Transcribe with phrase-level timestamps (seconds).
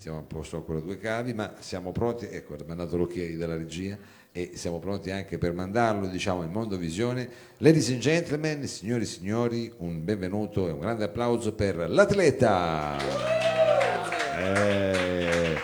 [0.00, 3.98] mettiamo a posto ancora due cavi, ma siamo pronti, ecco, ha mandato l'ok della regia
[4.32, 7.28] e siamo pronti anche per mandarlo, diciamo, in Mondo Visione.
[7.58, 12.96] Ladies and gentlemen, signori e signori, un benvenuto e un grande applauso per l'atleta.
[14.38, 15.56] Eh,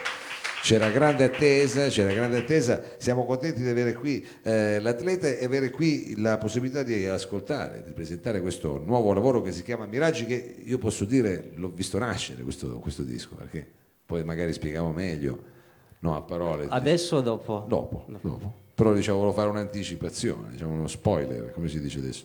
[0.61, 5.71] c'era grande attesa, c'era grande attesa, siamo contenti di avere qui eh, l'atleta e avere
[5.71, 10.57] qui la possibilità di ascoltare, di presentare questo nuovo lavoro che si chiama Miraggi, che
[10.63, 15.55] io posso dire l'ho visto nascere questo, questo disco, perché poi magari spieghiamo meglio.
[15.99, 16.67] No, a parole.
[16.69, 17.65] Adesso o dopo?
[17.67, 18.55] Dopo, dopo.
[18.75, 22.25] Però diciamo volevo fare un'anticipazione, diciamo uno spoiler, come si dice adesso.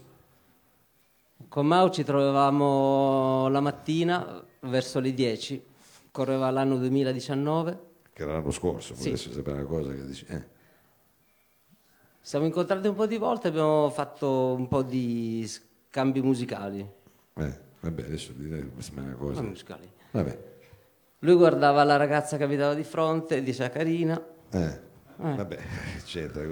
[1.48, 5.64] Con Mau ci trovavamo la mattina verso le 10,
[6.12, 7.80] correva l'anno 2019.
[8.14, 9.08] Che era l'anno scorso, Sì.
[9.08, 10.26] adesso sapere una cosa che dici.
[10.30, 10.44] Eh.
[12.22, 16.80] Siamo incontrati un po' di volte abbiamo fatto un po' di scambi musicali.
[17.36, 19.42] Eh, vabbè, adesso direi una cosa.
[19.42, 19.90] Musicali.
[20.12, 20.51] Vabbè.
[21.24, 24.20] Lui guardava la ragazza che abitava di fronte e diceva carina.
[24.52, 24.90] Eh.
[25.24, 25.56] Vabbè,
[26.04, 26.46] c'entra, è-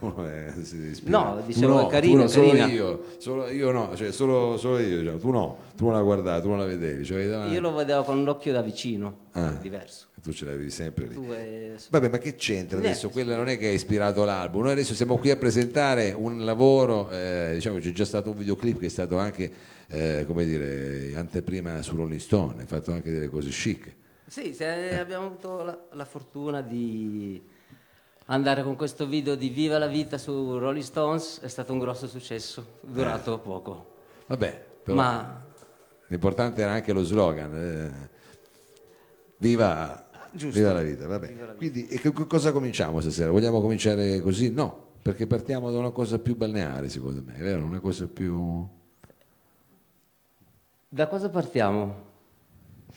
[0.00, 1.00] uno è- si.
[1.04, 2.66] No, dicevo, no, carina, tu no, solo carina.
[2.66, 6.42] io, solo io no, cioè solo, solo io, diciamo, tu no, tu non la guardavi,
[6.42, 7.22] tu non la vedevi, cioè.
[7.48, 9.52] Io lo vedevo con l'occhio da vicino, Ah.
[9.58, 10.08] diverso.
[10.22, 11.14] tu ce l'avevi sempre lì.
[11.14, 12.88] Tu e- Vabbè, ma che c'entra Niente.
[12.90, 13.08] adesso?
[13.08, 14.60] Quella non è che ha ispirato l'album.
[14.64, 18.78] Noi adesso siamo qui a presentare un lavoro, eh, diciamo c'è già stato un videoclip
[18.78, 19.50] che è stato anche,
[19.88, 24.00] eh, come dire, anteprima su Rolling Stone, hai fatto anche delle cose chic.
[24.32, 27.38] Sì, abbiamo avuto la, la fortuna di
[28.28, 32.08] andare con questo video di Viva la vita su Rolling Stones, è stato un grosso
[32.08, 33.92] successo, durato poco.
[34.28, 35.44] Vabbè, però Ma
[36.06, 37.54] l'importante era anche lo slogan.
[37.54, 38.08] eh,
[39.36, 40.58] viva, Giusto.
[40.58, 41.54] viva la vita, vabbè.
[41.56, 43.30] Quindi e che- cosa cominciamo stasera?
[43.30, 44.50] Vogliamo cominciare così?
[44.50, 47.62] No, perché partiamo da una cosa più balneare, secondo me, è vero?
[47.66, 48.66] Una cosa più...
[50.88, 52.11] da cosa partiamo?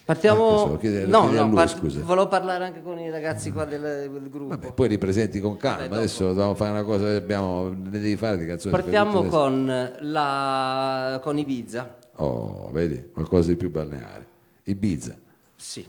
[0.06, 0.50] Partiamo...
[0.50, 3.66] questo lo chiede- lo no, no, lui, par- volevo parlare anche con i ragazzi qua
[3.66, 4.50] del, del gruppo.
[4.50, 8.16] Vabbè, poi ripresenti con calma, Vabbè, adesso dobbiamo fare una cosa che abbiamo, ne devi
[8.16, 8.72] fare di canzoni.
[8.72, 11.98] Partiamo con, la, con Ibiza.
[12.18, 14.28] Oh, vedi, qualcosa di più balneare.
[14.66, 15.16] Ibiza,
[15.56, 15.84] Sì.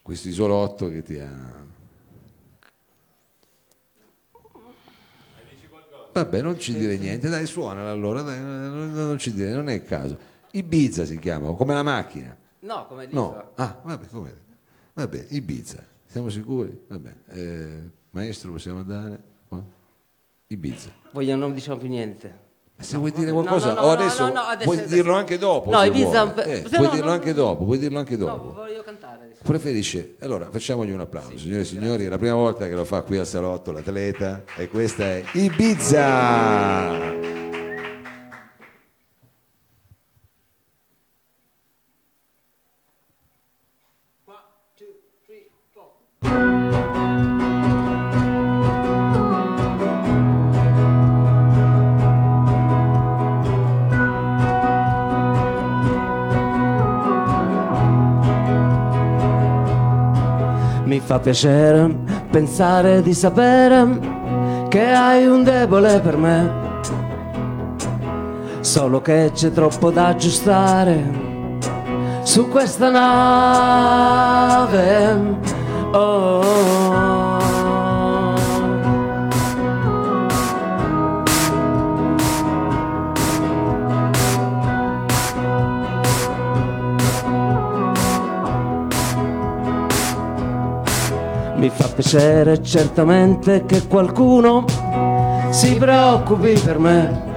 [0.00, 1.68] questo isolotto che ti ha...
[6.12, 9.74] Vabbè, non ci dire niente, dai, suonala allora, dai, non, non ci dire, non è
[9.74, 10.18] il caso.
[10.52, 12.36] Ibiza si chiama, come la macchina.
[12.60, 13.18] No, come dico.
[13.20, 14.34] No, ah, vabbè, come?
[14.92, 16.84] Vabbè, Ibiza, siamo sicuri?
[16.88, 19.18] Vabbè, eh, maestro, possiamo andare?
[19.48, 19.62] Qua?
[20.48, 20.90] Ibiza.
[21.12, 22.48] Voglio, non diciamo più niente.
[22.76, 25.14] Ma Se vuoi dire qualcosa, no, o no, adesso, no, no, adesso- puoi adesso- dirlo
[25.14, 25.70] anche dopo.
[25.70, 26.44] No, Ibiza- vuoi.
[26.44, 28.52] Eh, puoi dirlo anche dopo, puoi dirlo anche No, dopo.
[28.54, 29.40] voglio cantare adesso.
[29.42, 30.16] Preferisce?
[30.20, 33.18] Allora, facciamogli un applauso, signore e signori, è la prima volta che lo fa qui
[33.18, 37.38] al salotto l'atleta e questa è Ibiza.
[61.10, 61.92] Fa piacere
[62.30, 63.98] pensare di sapere
[64.68, 66.48] che hai un debole per me.
[68.60, 71.58] Solo che c'è troppo da aggiustare
[72.22, 74.20] su questa nave.
[75.90, 77.19] Oh.
[91.60, 94.64] Mi fa piacere certamente che qualcuno
[95.50, 97.28] si preoccupi per me.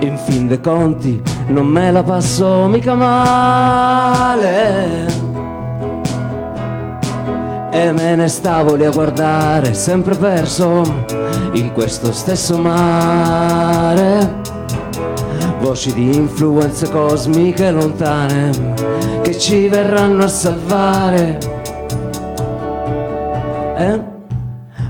[0.00, 4.38] In fin dei conti non me la passo mica male.
[7.70, 10.80] E me ne stavo lì a guardare, sempre perso
[11.52, 14.40] in questo stesso mare.
[15.60, 18.72] Voci di influenze cosmiche lontane
[19.20, 21.49] che ci verranno a salvare.
[23.80, 23.98] Eh?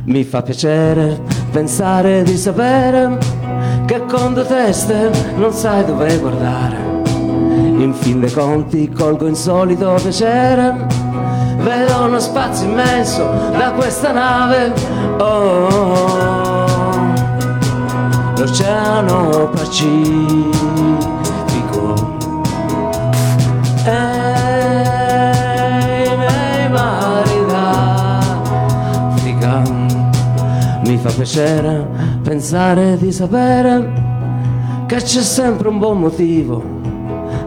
[0.07, 1.21] Mi fa piacere
[1.53, 3.19] pensare di sapere
[3.87, 6.77] che con due teste non sai dove guardare.
[7.55, 10.87] In fin dei conti colgo insolito piacere,
[11.59, 13.23] vedo uno spazio immenso
[13.53, 14.73] da questa nave.
[15.19, 16.49] Oh,
[18.37, 20.59] l'oceano Pacifico.
[23.85, 24.20] E
[31.01, 31.87] fa piacere
[32.23, 33.93] pensare di sapere
[34.87, 36.79] che c'è sempre un buon motivo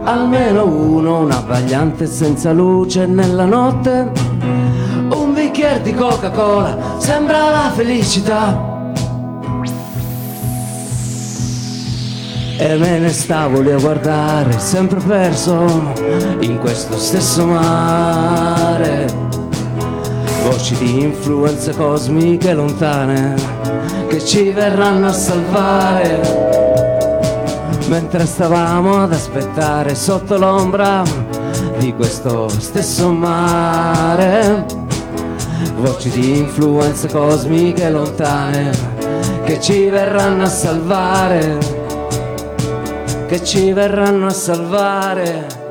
[0.04, 4.12] almeno uno, un abbagliante senza luce nella notte,
[5.10, 8.72] un bicchiere di Coca-Cola, sembra la felicità.
[12.56, 15.92] E me ne stavo lì a guardare, sempre perso
[16.40, 19.33] in questo stesso mare.
[20.44, 23.34] Voci di influenze cosmiche lontane
[24.08, 26.20] che ci verranno a salvare.
[27.88, 31.02] Mentre stavamo ad aspettare sotto l'ombra
[31.78, 34.64] di questo stesso mare.
[35.76, 38.70] Voci di influenze cosmiche lontane
[39.44, 41.82] che ci verranno a salvare
[43.26, 45.63] che ci verranno a salvare.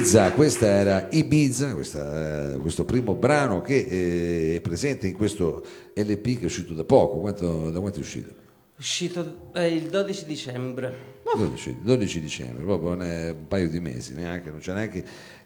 [0.00, 5.62] Ibiza, questa era Ibiza, questa, eh, questo primo brano che eh, è presente in questo
[5.92, 7.18] LP che è uscito da poco.
[7.18, 8.30] Quanto, da quanto è uscito?
[8.78, 11.18] Uscito eh, il 12 dicembre.
[11.34, 15.04] 12, 12 dicembre, proprio un paio di mesi, neanche, non c'è neanche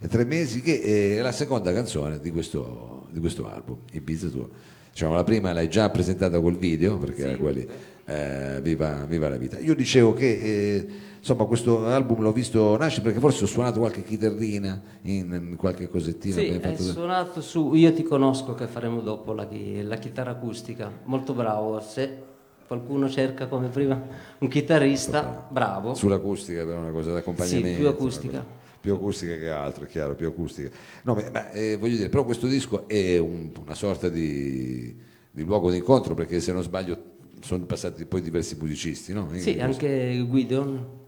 [0.09, 4.49] tre mesi, che è la seconda canzone di questo, di questo album, Ibiza tuo.
[4.93, 7.69] Diciamo, la prima l'hai già presentata col video, perché sì, era quelli,
[8.05, 9.59] eh, viva, viva, la vita.
[9.59, 10.87] Io dicevo che eh,
[11.19, 15.89] insomma questo album l'ho visto nascere perché forse ho suonato qualche chitarrina in, in qualche
[15.89, 16.35] cosettina.
[16.35, 19.49] Sì, hai suonato su Io ti conosco che faremo dopo la,
[19.83, 21.81] la chitarra acustica, molto bravo.
[21.81, 22.33] Se
[22.67, 24.01] qualcuno cerca come prima
[24.39, 25.95] un chitarrista, bravo.
[25.95, 27.69] Sull'acustica però una cosa d'accompagnamento.
[27.69, 28.63] Sì, più acustica.
[28.85, 30.69] Più acustica che altro, è chiaro, più acustica.
[31.05, 34.95] No, ma, eh, voglio dire, però questo disco è un, una sorta di,
[35.31, 37.13] di luogo di incontro perché se non sbaglio
[37.45, 39.29] sono passati poi diversi musicisti, no?
[39.35, 41.03] Sì, anche Guido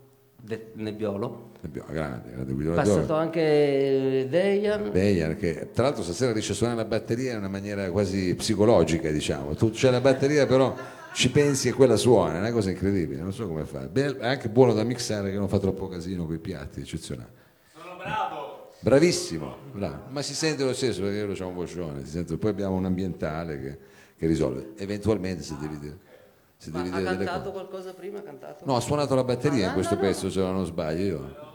[0.46, 1.52] De- Nebbiolo.
[1.62, 3.20] Nebbiolo, grande, grande Guido Passato Nebbiolo.
[3.20, 4.90] anche Dejan.
[4.92, 9.10] Dejan, che tra l'altro stasera riesce a suonare la batteria in una maniera quasi psicologica,
[9.10, 9.54] diciamo.
[9.54, 10.76] Tu c'è la batteria, però
[11.14, 13.88] ci pensi e quella suona, è una cosa incredibile, non so come fa.
[13.90, 17.30] è anche buono da mixare che non fa troppo casino con i piatti, eccezionale.
[17.76, 18.70] Sono bravo!
[18.78, 20.02] Bravissimo, bravo.
[20.10, 23.78] ma si sente lo stesso perché io ho un vocione, poi abbiamo un ambientale che,
[24.16, 25.98] che risolve, eventualmente si deve dire
[26.56, 28.18] si Ma ha cantato qualcosa prima?
[28.18, 28.64] Ha cantato?
[28.64, 30.30] No, ha suonato la batteria ah, in questo no, pezzo, no.
[30.30, 31.54] se non sbaglio io.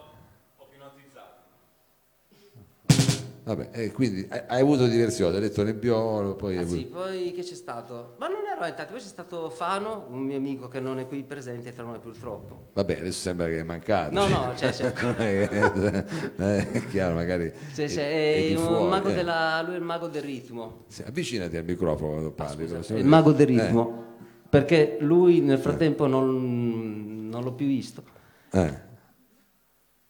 [3.43, 6.57] Vabbè, e quindi hai avuto diversi odi, hai detto Nebbiolo, poi...
[6.57, 8.13] Ah, sì, poi che c'è stato?
[8.19, 11.23] Ma non ero entrato, poi c'è stato Fano, un mio amico che non è qui
[11.23, 12.69] presente tra noi purtroppo.
[12.73, 14.13] Vabbè, adesso sembra che è mancato.
[14.13, 14.93] No, no, c'è, c'è.
[16.37, 17.51] è chiaro, magari...
[17.73, 19.13] C'è, c'è, è, è fuori, mago eh.
[19.15, 20.85] della, lui è il mago del ritmo.
[20.87, 22.65] Sì, avvicinati al microfono quando parli.
[22.65, 24.10] Ah, scusa, il mago del ritmo.
[24.51, 28.03] Eh perché lui nel frattempo non, non l'ho più visto.
[28.51, 28.79] Eh.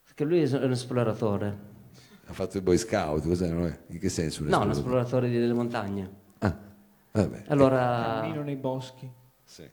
[0.03, 1.57] Perché lui è un esploratore.
[2.25, 3.47] Ha fatto il Boy Scout, cos'è?
[3.49, 4.41] In che senso?
[4.41, 6.09] Un no, un esploratore delle montagne.
[6.39, 6.57] Ah,
[7.11, 7.43] vabbè.
[7.49, 8.21] Allora...
[8.21, 9.07] Cammino nei boschi.
[9.44, 9.69] Sì.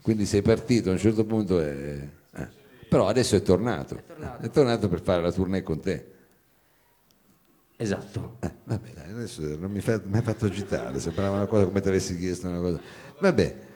[0.00, 2.08] Quindi sei partito a un certo punto e...
[2.34, 2.48] Eh.
[2.88, 3.96] Però adesso è tornato.
[3.96, 4.42] È tornato.
[4.44, 6.12] È tornato per fare la tournée con te.
[7.74, 8.36] Esatto.
[8.38, 11.80] Eh, vabbè, dai, adesso non mi, fa, mi hai fatto agitare, sembrava una cosa come
[11.80, 12.80] ti avessi chiesto una cosa.
[13.18, 13.72] Vabbè,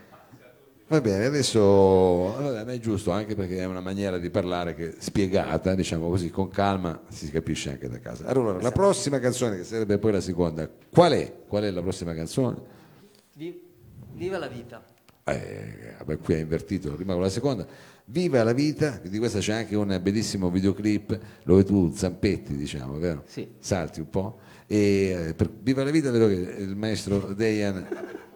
[0.88, 5.74] Va bene, adesso allora, è giusto anche perché è una maniera di parlare che spiegata,
[5.74, 8.24] diciamo così, con calma si capisce anche da casa.
[8.24, 8.64] Allora, esatto.
[8.64, 11.30] la prossima canzone, che sarebbe poi la seconda, qual è?
[11.46, 12.56] Qual è la prossima canzone?
[13.34, 14.82] Viva la vita.
[15.24, 17.66] Eh, vabbè, qui è invertito, prima con la seconda.
[18.06, 23.24] Viva la vita, di questa c'è anche un bellissimo videoclip dove tu zampetti, diciamo, vero?
[23.26, 23.46] Sì.
[23.58, 24.38] Salti un po'.
[24.66, 27.86] E eh, per Viva la vita vedo che il maestro Dejan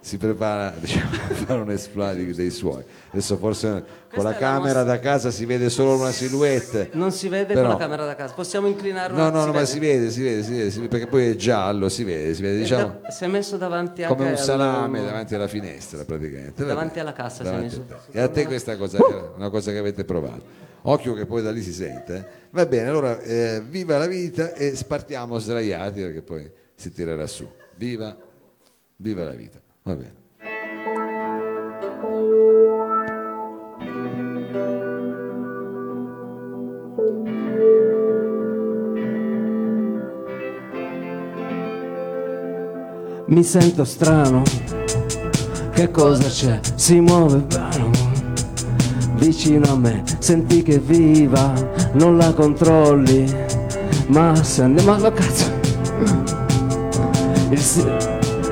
[0.03, 2.83] si prepara diciamo, a fare un exploit dei suoi.
[3.11, 4.83] Adesso forse Questa con la camera nostra...
[4.83, 6.91] da casa si vede solo una silhouette.
[6.95, 7.71] Non si vede però...
[7.71, 10.43] con la camera da casa, possiamo inclinare No, no, no, ma si vede, si vede,
[10.43, 13.01] si vede, si vede, perché poi è giallo, si vede, si vede, diciamo.
[13.11, 15.05] Si è messo davanti come un salame al...
[15.07, 16.65] davanti alla finestra praticamente.
[16.65, 18.07] Davanti alla cassa davanti si è messo.
[18.11, 20.71] E a te questa cosa è una cosa che avete provato.
[20.83, 22.17] Occhio che poi da lì si sente.
[22.17, 22.25] Eh?
[22.51, 27.49] Va bene, allora eh, viva la vita e spartiamo sdraiati perché poi si tirerà su.
[27.77, 28.17] Viva,
[28.97, 29.61] viva la vita.
[29.85, 30.21] Va bene.
[43.33, 44.43] mi sento strano.
[45.73, 46.61] Che cosa c'è?
[46.75, 47.91] Si muove piano.
[49.15, 51.53] Vicino a me, senti che viva,
[51.95, 53.25] non la controlli.
[54.09, 55.51] Ma se andiamo a cazzo.
[57.49, 57.61] Il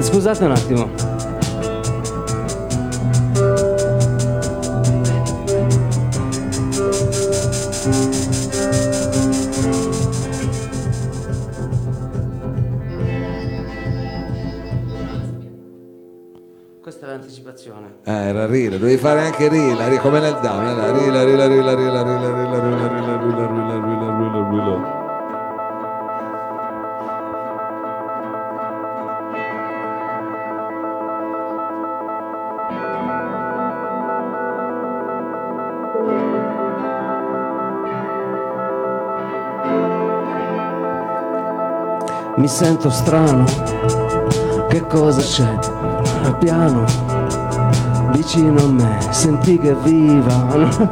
[0.01, 1.10] Scusate un attimo.
[17.51, 17.95] L'anticipazione.
[18.05, 21.75] Ah, era Rila, dovevi fare anche Rila, Rila, come nel down, era Rila, Rila, Rila,
[21.75, 24.99] Rila, Rila, Rila, Rila, Rila, Rila, Rila, Rila, Rila, Rila.
[42.37, 43.45] Mi sento strano,
[44.69, 45.59] che cosa c'è?
[46.39, 46.87] Piano,
[48.13, 50.89] vicino a me, senti che viva.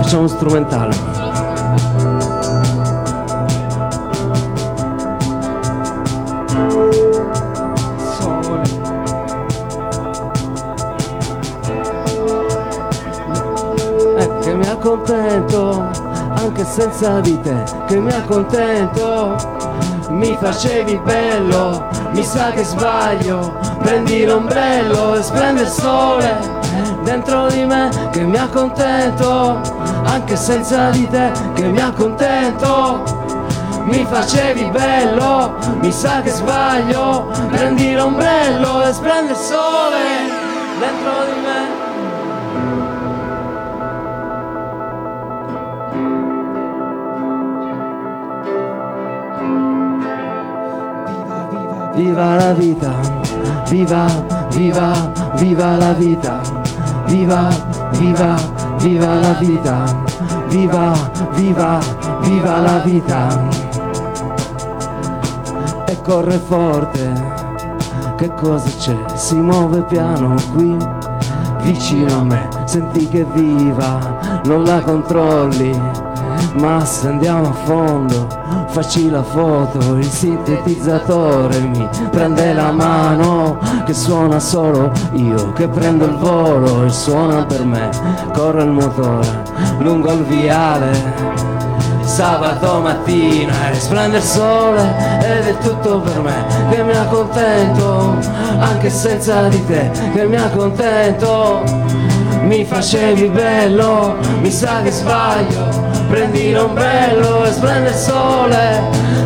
[0.00, 1.20] Facciamo strumentale.
[14.18, 15.21] Eh, accontento
[16.62, 19.36] anche senza di te, che mi accontento.
[20.10, 23.58] Mi facevi bello, mi sa che sbaglio.
[23.80, 26.60] Prendi l'ombrello e splende il sole
[27.02, 29.60] dentro di me, che mi accontento
[30.04, 33.02] anche senza di te, che mi accontento.
[33.84, 37.30] Mi facevi bello, mi sa che sbaglio.
[37.50, 39.98] Prendi l'ombrello e splende il sole
[40.78, 41.41] dentro di me.
[52.04, 52.92] Viva la vita,
[53.68, 54.06] viva,
[54.50, 56.40] viva, viva la vita,
[57.06, 57.48] viva,
[57.92, 58.34] viva,
[58.78, 59.84] viva la vita,
[60.48, 60.92] viva,
[61.34, 61.78] viva,
[62.22, 63.28] viva la vita.
[65.86, 67.12] E corre forte,
[68.16, 68.96] che cosa c'è?
[69.14, 70.76] Si muove piano qui,
[71.62, 75.80] vicino a me, senti che viva, non la controlli.
[76.54, 78.26] Ma se andiamo a fondo,
[78.72, 86.06] facci la foto, il sintetizzatore mi prende la mano, che suona solo io, che prendo
[86.06, 87.90] il volo e suona per me,
[88.32, 89.42] corre il motore
[89.78, 91.40] lungo il viale.
[92.00, 94.82] Sabato mattina e il sole
[95.20, 98.18] ed è tutto per me che mi accontento
[98.58, 101.62] anche senza di te che mi accontento
[102.42, 105.71] mi facevi bello mi sa che sbaglio
[106.12, 108.82] prendi l'ombrello e splende il sole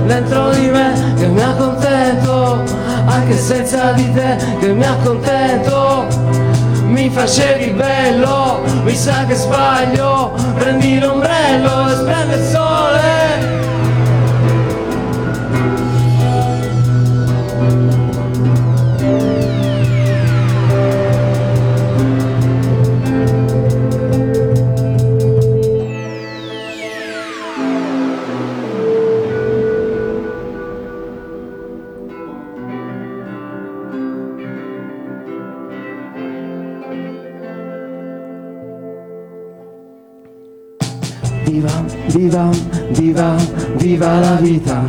[0.07, 2.62] dentro di me che mi accontento
[3.07, 6.07] anche senza di te che mi accontento
[6.85, 12.65] mi facevi bello, mi sa che sbaglio, prendi l'ombrello e splende il sole.
[41.56, 41.82] Viva,
[42.12, 42.50] viva,
[42.90, 43.36] viva,
[43.78, 44.84] viva la vita.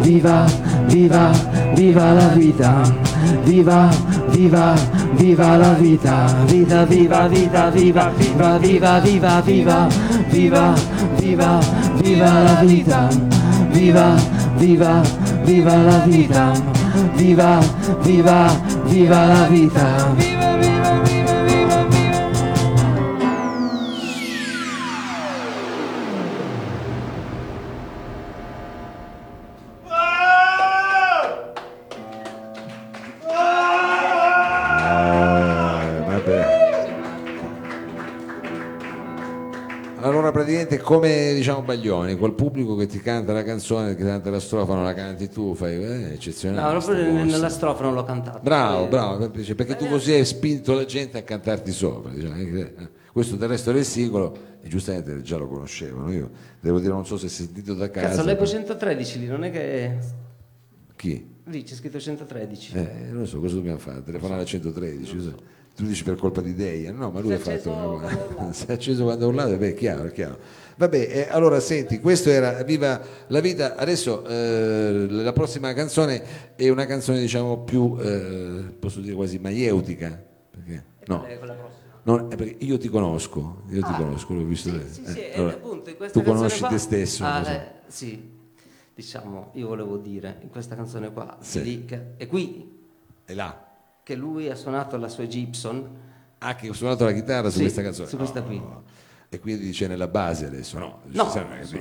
[0.00, 0.46] Viva,
[0.86, 1.30] viva,
[1.74, 2.82] viva la vita.
[3.44, 3.90] Viva,
[4.30, 4.74] viva,
[5.18, 6.26] viva la vita.
[6.46, 9.88] Vita, viva, vita, viva, viva, viva, viva, viva.
[10.30, 10.74] Viva,
[11.18, 11.60] viva,
[12.00, 13.08] viva la vita.
[13.70, 14.16] Viva,
[14.56, 15.02] viva,
[15.44, 16.52] viva la vita.
[17.16, 17.60] Viva,
[18.02, 18.50] viva,
[18.86, 20.37] viva la vita.
[40.68, 44.74] Praticamente come diciamo Baglioni, col pubblico che ti canta la canzone, che canta la strofa,
[44.74, 46.74] non la canti tu, fai eh, eccezionale.
[46.74, 48.40] No, proprio nella strofa non l'ho cantato.
[48.42, 52.12] Bravo, Eh, bravo, perché perché tu così hai spinto la gente a cantarti sopra.
[52.12, 52.74] diciamo, eh,
[53.10, 56.12] Questo del resto del singolo, e giustamente già lo conoscevano.
[56.12, 58.08] Io devo dire, non so se è sentito da casa.
[58.08, 59.96] Cazzo, leggo 113 lì, non è che...
[60.96, 61.36] Chi?
[61.44, 62.76] Lì c'è scritto 113.
[62.76, 64.02] Eh, non lo so, cosa dobbiamo fare?
[64.02, 65.34] Telefonare a 113?
[65.78, 66.90] Tu dici per colpa di Deia?
[66.90, 68.50] No, ma lui ha fatto una.
[68.52, 70.36] Si è acceso quando ha urlato, beh, è chiaro, è chiaro.
[70.76, 73.76] Vabbè, eh, allora senti, questo era Viva la vita.
[73.76, 80.20] Adesso eh, la prossima canzone è una canzone, diciamo, più, eh, posso dire quasi maieutica.
[80.50, 80.84] Perché?
[81.06, 81.24] No.
[81.26, 81.68] Eh, prossima.
[82.02, 83.96] Non- io ti conosco, io ti Ah.
[83.98, 84.70] conosco, l'ho visto.
[84.70, 87.22] Sì, sì, sì, eh, e allora, appunto tu conosci qua- te stesso.
[87.24, 87.50] Ah, so.
[87.50, 88.30] eh, sì,
[88.96, 91.62] diciamo, io volevo dire in questa canzone qua, Sì.
[91.62, 91.84] lì
[92.16, 92.76] è qui
[93.24, 93.67] È là.
[94.08, 95.86] Che lui ha suonato la sua Gibson,
[96.38, 98.08] Ah, che ho suonato la chitarra su Sì, questa canzone.
[98.08, 98.46] su questa No.
[98.46, 98.62] qui.
[99.28, 101.00] E quindi dice nella base adesso, no?
[101.08, 101.30] No,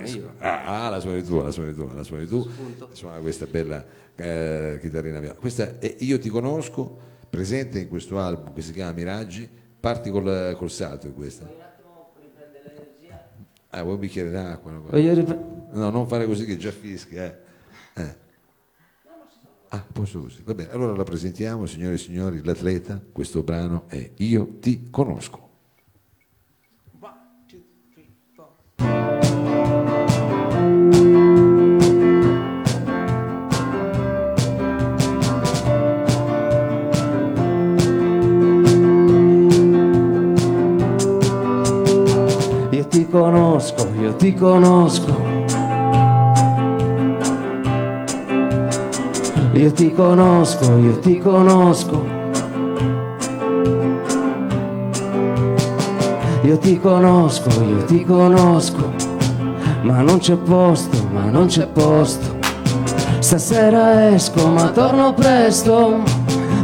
[0.03, 0.33] io.
[0.39, 2.45] Ah, ah, la suoni tu, la suoni tu, la suoni tu.
[2.91, 3.81] Suona questa bella
[4.15, 5.35] eh, chitarrina viola.
[5.35, 9.47] Questa è Io ti conosco, presente in questo album che si chiama Miraggi.
[9.79, 11.47] Parti col, col salto in questa.
[13.69, 14.71] Ah, vuoi un bicchiere d'acqua?
[14.91, 17.23] rip- No, non fare così che già fischia.
[17.23, 18.01] Eh.
[18.01, 18.15] Eh.
[19.69, 20.41] Ah, posso così.
[20.43, 25.45] Va bene, allora la presentiamo, signore e signori, l'atleta, questo brano è Io ti conosco.
[42.71, 45.36] Io ti conosco, io ti conosco.
[49.57, 52.05] Io ti conosco, io ti conosco.
[56.43, 58.93] Io ti conosco, io ti conosco.
[59.81, 62.37] Ma non c'è posto, ma non c'è posto.
[63.17, 66.03] Stasera esco, ma torno presto.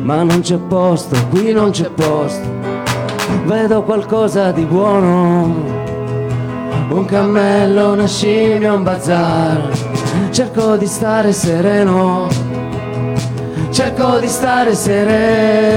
[0.04, 2.48] Ma non c'è posto, qui non c'è posto.
[3.46, 5.82] Vedo qualcosa di buono
[6.90, 9.72] un cammello, una scimmia, un bazar.
[10.30, 12.28] Cerco di stare sereno,
[13.74, 15.72] cerco di stare sereno.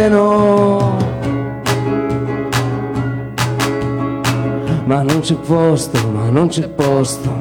[4.84, 7.32] Ma non c'è posto, ma non c'è posto.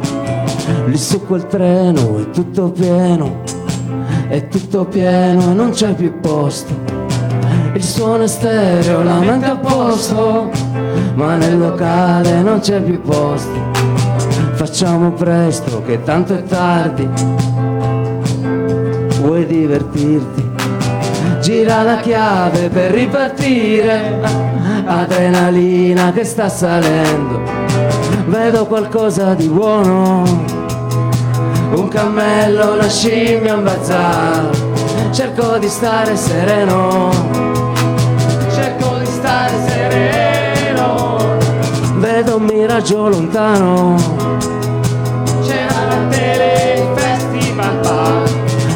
[0.86, 3.42] Lì su quel treno è tutto pieno,
[4.30, 6.74] è tutto pieno e non c'è più posto.
[7.74, 10.50] Il suono è stereo, la mente a posto,
[11.16, 13.74] ma nel locale non c'è più posto.
[14.54, 17.75] Facciamo presto che tanto è tardi.
[19.26, 20.52] Vuoi divertirti?
[21.42, 24.22] Gira la chiave per ripartire.
[24.86, 27.42] Adrenalina che sta salendo.
[28.28, 30.22] Vedo qualcosa di buono.
[31.74, 34.50] Un cammello, una scimmia, un bazar.
[35.10, 37.10] Cerco di stare sereno.
[38.54, 41.18] Cerco di stare sereno.
[41.96, 44.15] Vedo un miraggio lontano.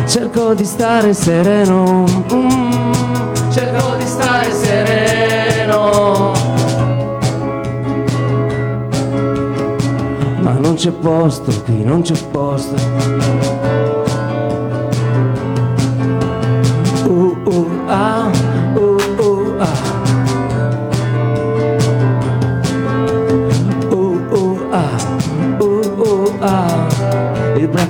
[0.10, 2.04] Cerco di stare sereno.
[2.34, 6.32] Mm, cerco di stare sereno.
[10.40, 12.74] Ma non c'è posto, qui non c'è posto.
[17.06, 18.32] Uh, uh, ah,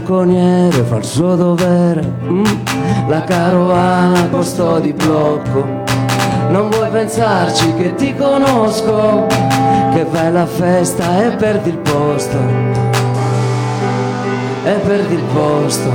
[0.09, 2.43] bracconiere fa il suo dovere, mm.
[3.07, 5.83] la carovana posto di blocco.
[6.49, 9.27] Non vuoi pensarci che ti conosco,
[9.93, 12.37] che vai alla festa e perdi il posto,
[14.63, 15.91] e perdi il posto.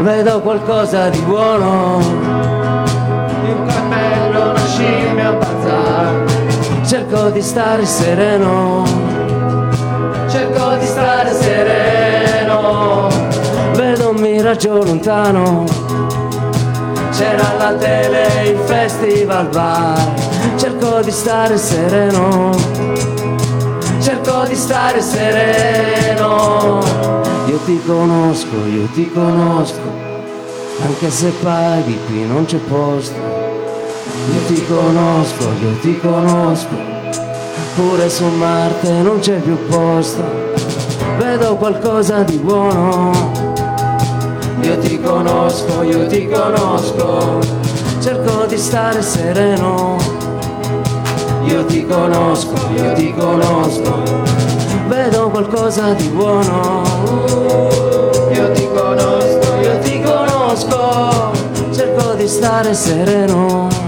[0.00, 6.24] Vedo qualcosa di buono, un cappello, una scimmia, un.
[6.82, 8.84] Cerco di stare sereno,
[10.32, 13.08] cerco di stare sereno.
[13.74, 15.64] Vedo un miraggio lontano,
[17.12, 20.14] c'era la tele, il festival bar.
[20.56, 22.50] Cerco di stare sereno,
[24.00, 26.80] cerco di stare sereno.
[27.46, 29.80] Io ti conosco, io ti conosco,
[30.82, 33.40] anche se paghi qui non c'è posto.
[34.32, 36.91] Io ti conosco, io ti conosco,
[37.74, 40.22] pure su Marte non c'è più posto.
[41.18, 43.32] Vedo qualcosa di buono.
[44.60, 47.40] Io ti conosco, io ti conosco,
[48.00, 49.96] cerco di stare sereno.
[51.44, 54.02] Io ti conosco, io ti conosco,
[54.86, 56.82] vedo qualcosa di buono.
[58.32, 61.32] Io ti conosco, io ti conosco,
[61.72, 63.81] cerco di stare sereno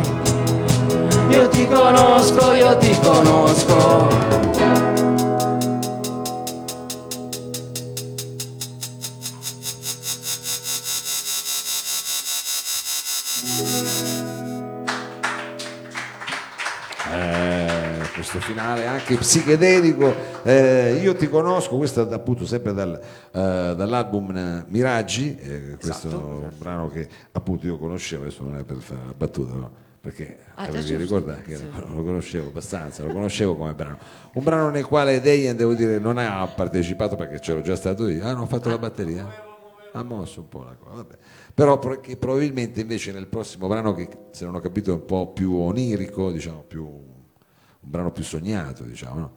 [1.64, 4.08] ti conosco, io ti conosco.
[17.10, 23.74] Eh, questo finale anche psichedelico eh, io ti conosco questo è appunto sempre dal, eh,
[23.76, 26.50] dall'album eh, Miraggi eh, questo esatto.
[26.58, 29.83] brano che appunto io conoscevo adesso non è per fare la battuta no?
[30.04, 31.64] Perché Ah, avevi ricordato che Sì.
[31.72, 33.96] lo conoscevo abbastanza, lo conoscevo come brano.
[34.34, 38.22] Un brano nel quale Dejan, devo dire, non ha partecipato perché c'ero già stato io.
[38.22, 39.26] Ah, non ho fatto la batteria?
[39.92, 41.16] Ha mosso un po' la cosa, vabbè.
[41.54, 45.32] Però che probabilmente invece nel prossimo brano, che se non ho capito è un po'
[45.32, 47.22] più onirico, diciamo, più, un
[47.80, 49.32] brano più sognato, diciamo, no?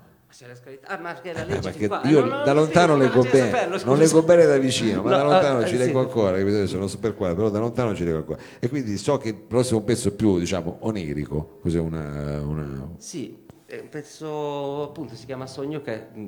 [0.87, 2.01] Ah, ma che la Eh, legge perché fin qua.
[2.05, 3.95] io Eh, non- da non lontano sì, leggo non da bene, saperlo, non scusa.
[3.95, 5.77] leggo bene da vicino, ma No, da lontano eh, ci sì.
[5.77, 6.55] leggo ancora, capito?
[6.57, 8.39] Adesso non so per quale, però da lontano ci leggo ancora.
[8.59, 13.45] E quindi so che il prossimo pezzo è più, diciamo, onirico, cos'è una, una- Sì,
[13.65, 16.25] è un pezzo appunto si chiama Sogno che mm,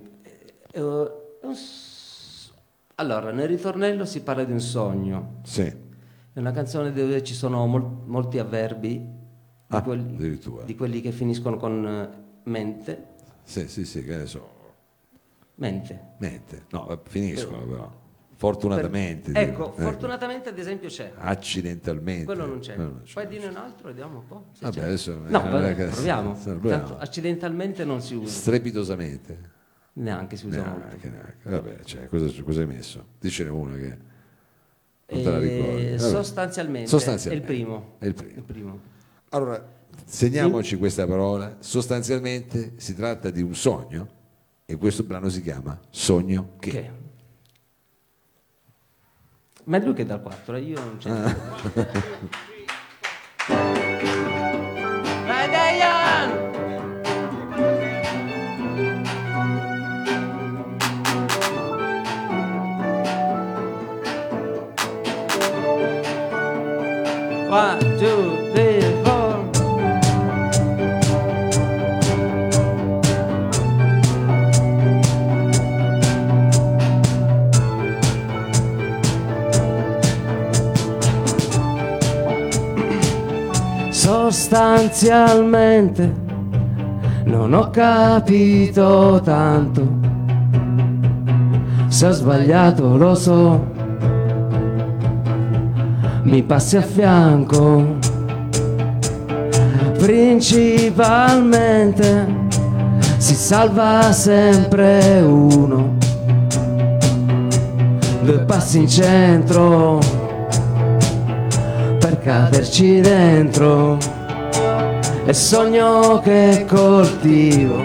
[0.72, 1.56] è, un
[2.96, 7.66] allora nel ritornello si parla di un sogno, Sì, è una canzone dove ci sono
[7.66, 10.64] mol- molti avverbi di, Ah, quelli, addirittura.
[10.64, 13.08] di quelli che finiscono con eh, mente,
[13.50, 14.48] sì, sì, sì, che ne so,
[15.56, 16.00] mente.
[16.20, 17.92] mente, no, finiscono però,
[18.36, 19.32] fortunatamente.
[19.32, 19.82] Per- dico, ecco, eh.
[19.84, 21.12] fortunatamente ad esempio c'è.
[21.18, 22.26] Accidentalmente.
[22.26, 22.76] Quello non c'è.
[22.76, 23.14] Quello non c'è.
[23.14, 24.46] Puoi dirne un altro, vediamo un po'.
[24.54, 24.84] se Vabbè, c'è.
[24.86, 26.34] adesso- no, vabbè, che- proviamo.
[26.44, 26.68] proviamo.
[26.88, 29.58] Tanto accidentalmente non si usa, Strepitosamente.
[29.94, 30.80] neanche si usa molto.
[30.86, 31.50] Neanche, neanche.
[31.50, 33.06] Vabbè, cioè, cosa, cosa hai messo?
[33.20, 33.98] Dicene una che
[35.12, 35.84] non te la Eh, ricordi.
[35.86, 35.98] Vabbè.
[35.98, 37.48] sostanzialmente, Sostanzialmente.
[37.48, 37.96] è il primo.
[37.98, 38.34] È il primo.
[38.38, 38.80] Il primo.
[39.30, 41.58] Allora, segniamoci questa parola.
[41.60, 44.08] Sostanzialmente si tratta di un sogno
[44.66, 46.70] e questo brano si chiama Sogno che.
[46.72, 46.92] Che?
[49.66, 51.10] Ma è lui che dà il 4, io non c'è.
[51.10, 52.28] Ah.
[55.48, 56.48] Diane!
[67.50, 68.38] One, two,
[84.30, 86.13] Sostanzialmente
[87.24, 89.88] non ho capito tanto.
[91.88, 93.65] Se ho sbagliato lo so,
[96.22, 97.98] mi passi a fianco.
[99.98, 102.28] Principalmente
[103.18, 105.98] si salva sempre uno.
[108.22, 109.98] Due passi in centro
[111.98, 114.18] per caderci dentro.
[115.30, 117.84] E sogno che coltivo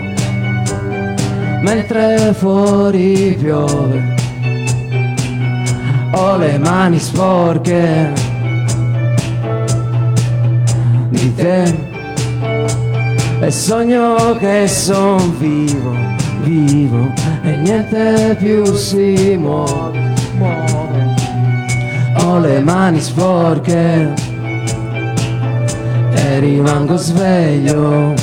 [1.60, 4.14] mentre fuori piove.
[6.12, 8.14] Ho le mani sporche
[11.10, 11.64] di te
[13.40, 15.94] e sogno che son vivo,
[16.44, 20.14] vivo e niente più si muove.
[22.20, 24.23] Ho le mani sporche
[26.14, 28.14] e rimango sveglio.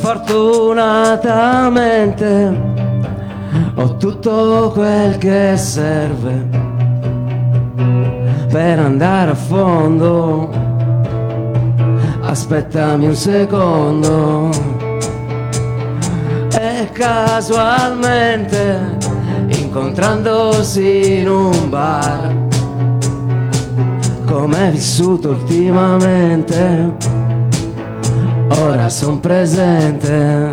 [0.00, 2.58] Fortunatamente
[3.74, 6.59] ho tutto quel che serve
[8.50, 10.50] per andare a fondo.
[12.22, 14.50] Aspettami un secondo.
[16.58, 18.96] E casualmente,
[19.46, 22.38] incontrandosi in un bar,
[24.52, 26.92] hai vissuto ultimamente,
[28.60, 30.50] ora son presente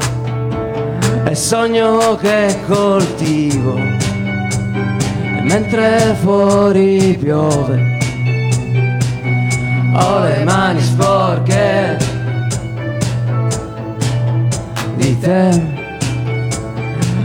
[1.26, 4.07] e sogno che coltivo
[5.48, 7.96] mentre fuori piove.
[9.96, 11.98] Ho le mani sporche
[14.96, 15.76] di te.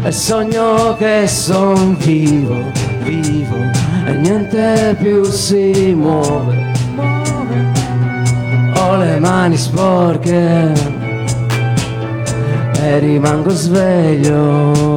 [0.04, 2.70] E sogno che son vivo,
[3.02, 3.56] vivo
[4.06, 6.70] e niente più si muove.
[8.76, 10.72] Ho le mani sporche
[12.80, 14.91] e rimango sveglio.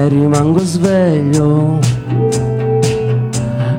[0.00, 1.78] E rimango sveglio.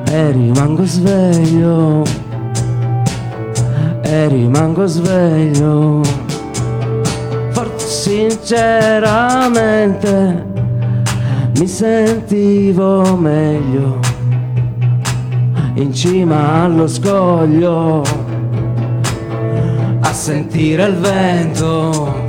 [0.08, 2.04] E rimango sveglio.
[4.02, 6.00] E rimango sveglio.
[7.50, 10.44] Forse sinceramente
[11.58, 13.98] mi sentivo meglio
[15.74, 18.04] in cima allo scoglio
[20.00, 22.21] a sentire il vento.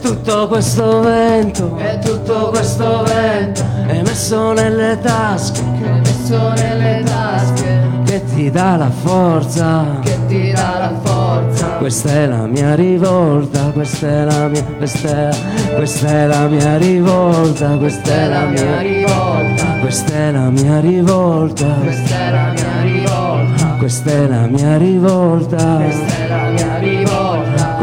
[0.00, 3.62] Tutto questo vento, e tutto questo vento.
[3.86, 9.98] È messo nelle tasche, che ho messo nelle tasche, che ti dà la forza.
[10.02, 11.66] che ti dà la forza.
[11.78, 15.36] Questa è la mia rivolta, questa è la mia, questa è,
[15.74, 21.66] questa è la mia rivolta, questa è la mia rivolta, Questa è la mia rivolta,
[21.82, 26.93] questa è la mia rivolta, questa è la mia rivolta, questa è la mia rivolta,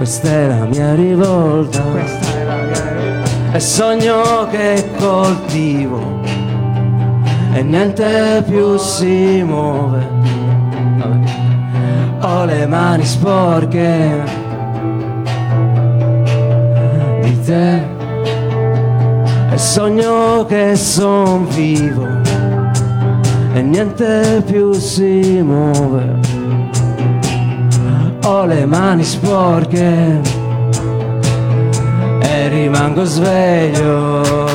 [0.02, 1.80] questa è la mia rivolta.
[1.84, 3.52] questa è la mia rivolta.
[3.52, 6.20] E sogno che coltivo
[7.54, 10.04] e niente più si muove.
[10.98, 11.30] Vabbè.
[12.22, 14.24] Ho le mani sporche
[17.22, 17.82] di te
[19.52, 22.08] e sogno che son vivo
[23.54, 26.41] e niente più si muove.
[28.24, 30.22] Ho le mani sporche
[32.22, 34.51] e rimango sveglio.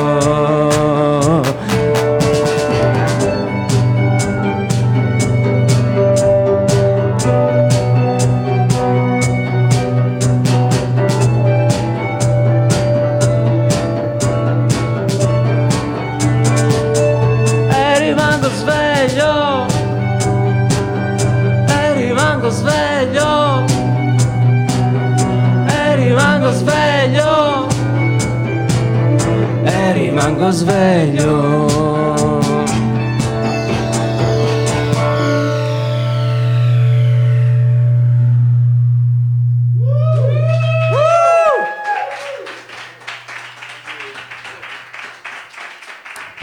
[30.27, 32.35] Rimango sveglio.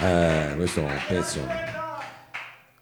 [0.01, 1.41] Eh, questo è un pezzo.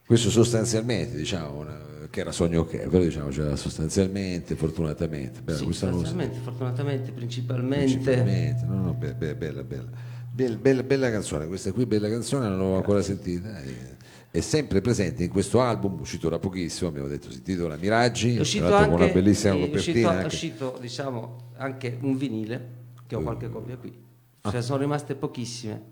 [0.07, 5.41] Questo sostanzialmente, diciamo, una- che era sogno che, però diciamo, c'era sostanzialmente, fortunatamente.
[5.41, 6.09] Bella, Sì, questa musica.
[6.11, 7.85] fortunatamente, fortunatamente, principalmente.
[7.97, 9.89] Principalmente, no, no, be- be- bella, bella.
[10.35, 13.61] Bella, bella, bella canzone, questa qui bella canzone, non l'ho ancora sentita.
[13.61, 13.97] È,
[14.31, 18.41] è sempre presente in questo album, uscito da pochissimo, abbiamo detto, si intitola Miraggi, È
[18.41, 20.23] uscito anche, con una bellissima è uscito, copertina.
[20.23, 22.69] è uscito, diciamo, anche un vinile,
[23.07, 23.95] che ho qualche copia qui.
[24.41, 25.83] Cioè, sono rimaste pochissime.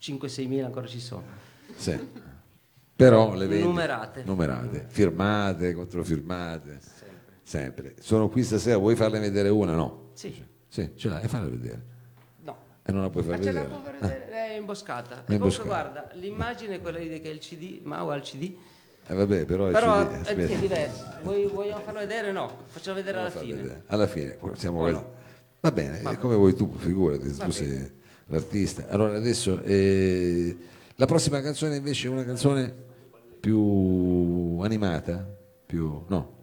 [0.00, 1.24] 5-6 mila ancora ci sono.
[1.76, 1.94] Sì.
[2.96, 4.22] Però le vendi Numerate.
[4.24, 6.78] numerate, firmate, controfirmate,
[7.42, 7.96] sempre.
[8.00, 9.74] Sono qui stasera, vuoi farle vedere una?
[9.74, 10.12] No.
[10.14, 10.34] Sì.
[10.68, 11.94] Sì, ce l'hai, farla vedere.
[12.88, 13.80] E non la puoi far Ma ce la vedere.
[13.80, 15.14] può vedere, è imboscata.
[15.14, 15.68] È E comunque imboscata.
[15.68, 18.54] guarda, l'immagine è quella che è il CD, Mau ha il CD,
[19.08, 21.04] Eh, vabbè, però, il però CD è, è diverso.
[21.22, 22.32] Vuoi, vogliamo farlo vedere?
[22.32, 23.54] No, facciamo vedere alla fine.
[23.54, 23.82] vedere.
[23.86, 25.14] Alla fine, siamo O quasi- no?
[25.60, 27.90] Va bene, è come vuoi tu, figurati, tu sei
[28.26, 28.86] l'artista.
[28.88, 30.56] Allora adesso eh,
[30.94, 32.72] la prossima canzone invece è una canzone
[33.40, 35.26] più animata,
[35.66, 36.34] più no.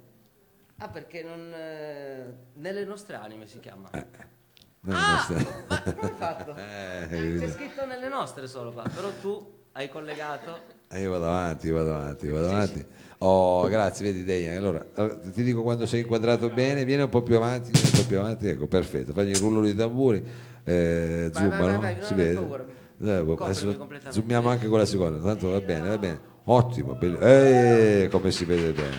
[0.77, 1.53] Ah, perché non...
[1.53, 3.89] eh, nelle nostre anime si chiama.
[3.93, 4.05] non
[4.89, 5.25] Ah!
[5.67, 6.55] Ma come hai fatto?
[7.09, 10.57] Eh, C'è scritto nelle nostre solo qua, però tu hai collegato.
[10.89, 12.85] Eh, io vado avanti, vado avanti, vado avanti.
[13.19, 14.57] Oh, grazie, vedi Dejan.
[14.57, 14.85] Allora,
[15.31, 18.47] ti dico quando sei inquadrato bene, vieni un po' più avanti, un po' più avanti,
[18.47, 19.13] ecco, perfetto.
[19.13, 20.23] Fagli il rullo di tamburi,
[20.63, 22.65] eh, Vai, vai, zoomano, vai, vai, non si vede.
[22.97, 26.19] Dai, boh, adesso zoomiamo anche con la seconda, tanto va bene, va bene.
[26.45, 27.19] Ottimo, bello.
[27.19, 28.95] Eh, come si vede bene.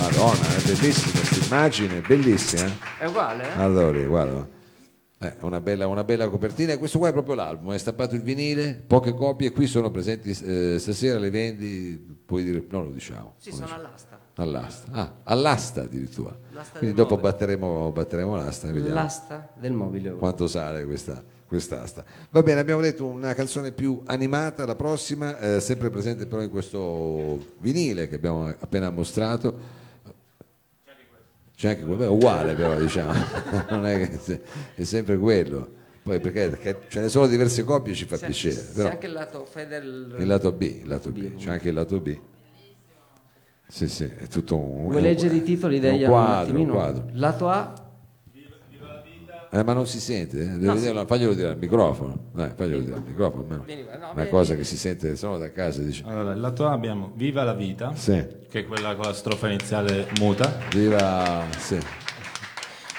[0.00, 2.66] Madonna, è bellissima questa immagine, bellissima.
[2.66, 2.72] eh?
[2.98, 3.58] È uguale, eh?
[3.60, 4.54] Allora, guarda.
[5.18, 8.20] Eh, una, bella, una bella copertina e questo qua è proprio l'album, è stampato il
[8.20, 13.34] vinile, poche copie, qui sono presenti eh, stasera, le vendi, puoi dire, non lo diciamo.
[13.38, 13.80] Sì, sono diciamo.
[13.82, 14.18] all'asta.
[14.34, 14.92] all'asta.
[14.92, 16.36] Ah, all'asta addirittura.
[16.52, 20.10] L'asta Quindi dopo batteremo, batteremo l'asta e vediamo L'asta del mobile.
[20.16, 22.04] quanto sale questa, quest'asta.
[22.28, 26.50] Va bene, abbiamo detto una canzone più animata, la prossima, eh, sempre presente però in
[26.50, 29.84] questo vinile che abbiamo appena mostrato.
[31.56, 33.12] C'è anche quello, beh, uguale però diciamo,
[33.70, 34.42] non è che se-
[34.74, 35.74] è sempre quello.
[36.02, 38.54] Poi perché, perché ce ne sono diverse copie ci fa C'è, piacere.
[38.54, 40.14] c'è Però anche il lato Fedel.
[40.18, 42.18] il lato B, il lato B, c'è anche il lato B.
[43.68, 44.88] Sì, sì, è tutto un...
[44.88, 47.08] Vuoi leggere i titoli degli un un quadro, un quadro.
[47.14, 47.85] Lato A,
[49.58, 50.46] Eh, ma non si sente, eh?
[50.46, 52.18] Devo No, vederlo, faglielo dire al microfono.
[52.32, 53.42] Dai, faglielo dire al microfono.
[53.48, 54.58] no, Una vieni, cosa vieni.
[54.60, 56.02] che si sente solo da casa, dice.
[56.06, 59.48] Allora, il lato A abbiamo Viva la vita, Sì, che è quella con la strofa
[59.48, 61.78] iniziale muta, viva, sì,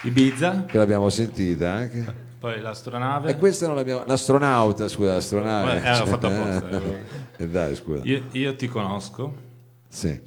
[0.03, 2.05] Ibiza, che l'abbiamo sentita anche.
[2.39, 5.81] poi l'astronave, E questa non l'abbiamo, l'astronauta, scusa, l'astronave.
[5.83, 7.43] Eh, l'ho fatto apposta, eh.
[7.43, 8.01] E dai, scusa.
[8.03, 9.33] io, io ti conosco,
[9.89, 10.19] Sì,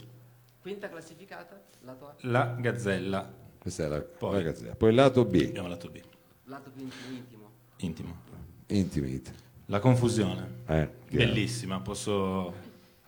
[0.60, 3.28] quinta classificata, lato A, La Gazzella,
[3.60, 4.32] questa è la, Poi.
[4.34, 4.74] la gazzetta.
[4.74, 6.00] Poi il lato B, abbiamo lato B,
[6.50, 7.48] lato più intimo.
[7.78, 8.16] intimo.
[8.66, 9.48] Intimate.
[9.66, 12.52] La confusione, Eh, bellissima, posso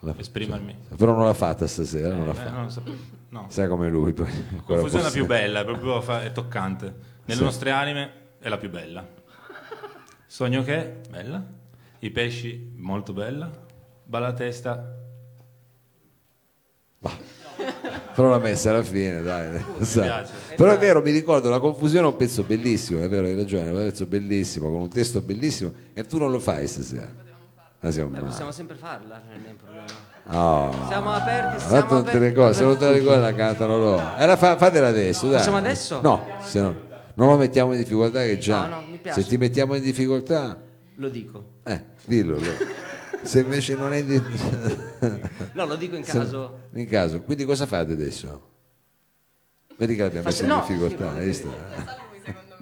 [0.01, 0.77] La- esprimermi.
[0.97, 2.51] Però non l'ha fatta stasera, non l'ha Eh, fatta.
[2.51, 2.97] non lo sapevo.
[3.31, 3.47] No.
[3.49, 4.31] Sai come lui poi.
[4.51, 6.95] ancora Confusione è la più bella, è proprio fa- è toccante.
[7.25, 7.45] Nelle Sì.
[7.45, 9.07] nostre anime è la più bella.
[10.27, 11.45] Sogno che, bella.
[11.99, 13.51] I pesci, molto bella.
[14.05, 14.97] Balla testa,
[18.15, 19.63] Però l'ha messa alla fine, dai.
[20.57, 23.69] Però è vero, mi ricordo la confusione è un pezzo bellissimo, è vero, hai ragione,
[23.69, 27.09] è un pezzo bellissimo, con un testo bellissimo, e tu non lo fai stasera.
[27.85, 30.11] Ah, siamo possiamo sempre farla, non è un problema.
[30.69, 30.87] Oh.
[30.87, 32.35] Siamo aperti, Ma siamo le aperti.
[32.35, 34.03] cose, se non te le ricordi la cantano loro.
[34.19, 35.39] Eh, la fa- fatela adesso, dai.
[35.39, 36.01] Facciamo adesso?
[36.01, 36.75] No, se no,
[37.15, 38.67] non lo mettiamo in difficoltà che già.
[38.67, 39.13] No, no.
[39.13, 40.57] Se ti mettiamo in difficoltà,
[40.95, 41.45] Lo dico.
[41.65, 42.35] eh, dillo.
[42.39, 42.91] lo-
[43.23, 44.23] Se invece non è in di-
[45.55, 46.69] No, lo dico in se- caso.
[46.75, 47.21] in caso.
[47.23, 48.51] Quindi cosa fate adesso?
[49.77, 50.67] Vedi che l'abbiamo messo in Faccio- no.
[50.79, 51.53] difficoltà, hai visto?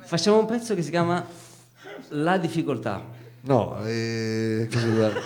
[0.02, 1.24] Facciamo un pezzo che si chiama
[2.10, 3.04] La difficoltà.
[3.42, 5.20] No, eh, dovete-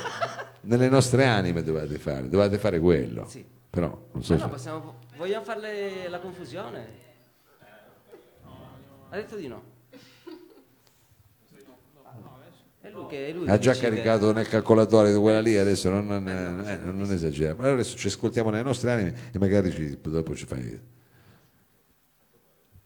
[0.63, 3.27] nelle nostre anime dovete fare, dovete fare quello.
[3.29, 3.45] Sì.
[3.71, 7.03] Però non so Ma no, se- possiamo, vogliamo farle la confusione?
[9.11, 9.63] Ha detto di no.
[12.85, 13.89] È lui ha già decide.
[13.89, 17.61] caricato nel calcolatore di quella lì, adesso non, non, eh, non, non esageriamo.
[17.61, 20.79] Allora adesso ci ascoltiamo nelle nostre anime e magari ci- dopo ci fai.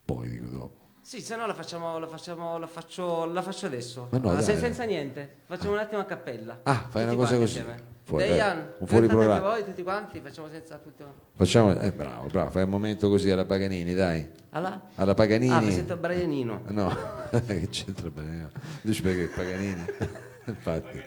[0.04, 0.76] Poi dico dopo.
[1.02, 4.08] Sì, se no la facciamo, la facciamo, la faccio, la faccio adesso.
[4.10, 4.42] No, Ah, dai.
[4.44, 5.38] se- senza niente.
[5.46, 6.60] Facciamo un attimo a cappella.
[6.62, 7.58] Ah, fai una Tutti cosa quanti così.
[7.58, 7.82] insieme.
[8.08, 9.50] Fuori, dai, un fuori programma.
[9.50, 11.12] voi tutti quanti, facciamo senza tutto.
[11.36, 14.26] Facciamo, eh, bravo, bravo, fai un momento così alla Paganini, dai.
[14.48, 14.80] Alla?
[14.94, 15.52] Alla Paganini.
[15.52, 16.62] Ah, mi sento Brianino.
[16.68, 16.88] No,
[17.46, 18.50] che c'entra Paganino?
[18.80, 19.84] Dici perché Paganini?
[20.46, 21.02] Infatti.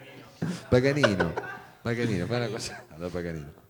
[0.68, 1.32] Paganino,
[1.82, 3.61] Paganino, fai una cosa alla Paganino.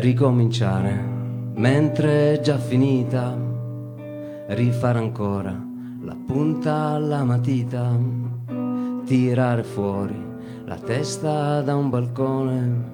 [0.00, 0.98] Ricominciare,
[1.56, 3.36] mentre è già finita,
[4.46, 5.54] rifare ancora
[6.00, 7.98] la punta alla matita,
[9.04, 10.18] tirare fuori
[10.64, 12.84] la testa da un balcone,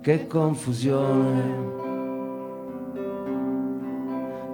[0.00, 1.74] che confusione.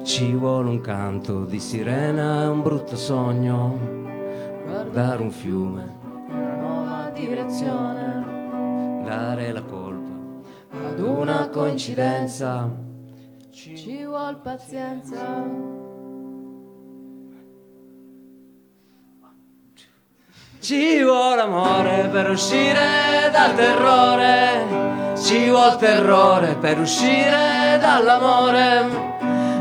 [0.02, 3.78] Ci vuole un canto di sirena un brutto sogno,
[4.64, 5.98] guardare un fiume,
[6.30, 9.91] una nuova direzione dare la colpa
[10.92, 12.68] ad una coincidenza.
[13.50, 15.20] ci vuol pazienza.
[20.60, 28.84] Ci vuole amore per uscire dal terrore, ci vuole terrore per uscire dall'amore,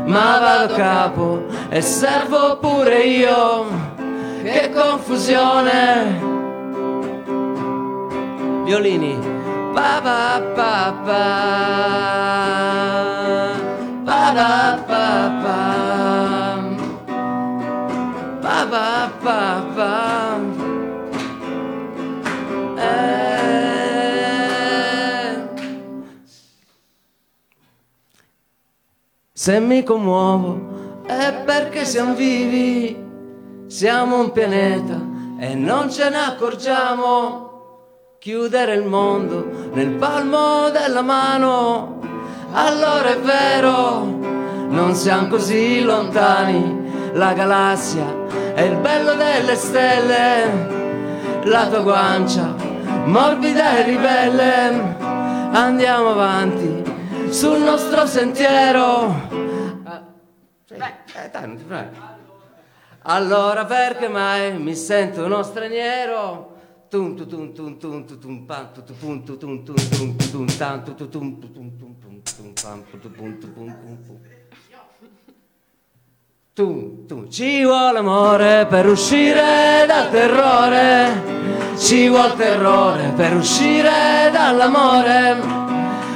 [0.04, 3.66] ma vado a capo e servo pure io,
[4.42, 6.30] che confusione.
[8.64, 9.41] Violini,
[9.74, 11.24] pa pa pa pa,
[14.06, 15.08] pa pa pa
[15.42, 15.58] pa,
[18.42, 18.88] pa pa
[19.24, 19.40] pa
[19.76, 19.94] pa.
[22.76, 23.32] Eh.
[29.32, 32.96] Se mi commuovo è perché siamo vivi,
[33.66, 35.00] siamo un pianeta
[35.38, 37.51] e non ce ne accorgiamo.
[38.22, 41.98] Chiudere il mondo nel palmo della mano,
[42.52, 44.04] allora è vero,
[44.68, 47.10] non siamo così lontani.
[47.14, 52.54] La galassia è il bello delle stelle, la tua guancia
[53.06, 54.96] morbida e ribelle.
[55.50, 59.16] Andiamo avanti sul nostro sentiero.
[59.82, 60.02] Ah,
[60.68, 61.90] eh.
[63.02, 66.50] Allora perché mai mi sento uno straniero?
[77.30, 85.36] Ci vuole amore per uscire dal terrore, ci vuole terrore per uscire dall'amore,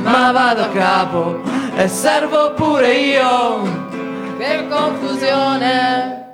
[0.03, 1.41] ma vado a capo
[1.75, 3.63] e servo pure io.
[4.37, 6.26] che confusione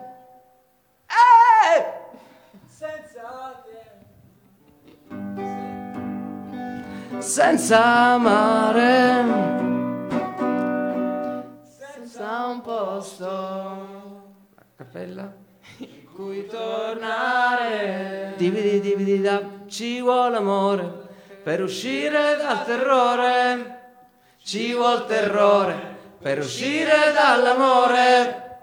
[7.22, 9.24] Senza amare,
[11.62, 14.34] senza un posto
[14.76, 15.32] cappella
[15.78, 18.34] in cui tornare.
[18.36, 20.92] Dividi, dividi, da, ci vuole amore
[21.44, 23.80] per uscire dal terrore.
[24.42, 28.58] Ci vuole terrore per uscire dall'amore.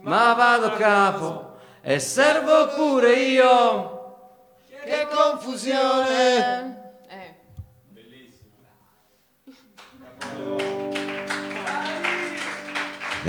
[0.00, 3.98] Ma vado a capo e servo pure io.
[4.82, 6.79] Che confusione!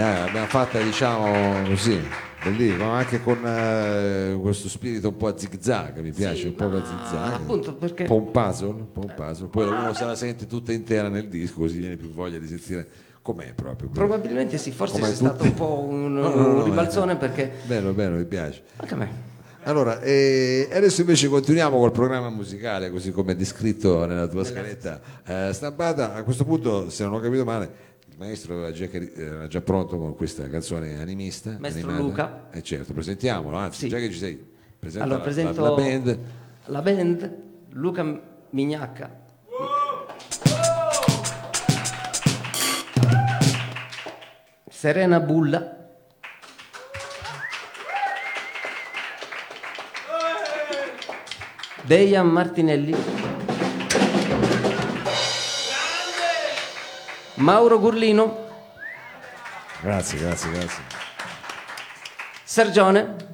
[0.02, 2.02] Eh, abbiamo fatta diciamo così
[2.44, 6.56] bellissimo ma anche con eh, questo spirito un po' a zig zag mi piace un
[6.56, 9.48] po' a zig zag appunto, perché- un po' un puzzle, un po' un puzzle.
[9.50, 12.88] poi uno se la sente tutta intera nel disco così viene più voglia di sentire
[13.22, 15.50] com'è proprio Probabilmente sì, forse Come c'è stato tutti.
[15.50, 18.98] un po' un, No, no, un no, ribalzone perché bello bello mi piace anche a
[18.98, 19.10] me.
[19.66, 25.50] allora eh, adesso invece continuiamo col programma musicale così come descritto nella tua scaletta eh,
[25.54, 27.90] stampata a questo punto se non ho capito male
[28.22, 32.04] maestro era già, era già pronto con questa canzone animista Maestro animata.
[32.08, 32.48] Luca.
[32.52, 33.88] eh certo presentiamolo anzi Sì.
[33.90, 34.40] già che ci sei
[34.78, 36.20] presenta Allora la- presento la, la band
[36.66, 37.36] la band
[37.72, 39.20] Luca Mignacca.
[44.70, 45.78] Serena Bulla.
[51.88, 53.21] Dejan Martinelli.
[57.42, 58.50] Mauro Gurlino.
[59.82, 60.84] grazie grazie grazie.
[62.44, 63.30] Sergione.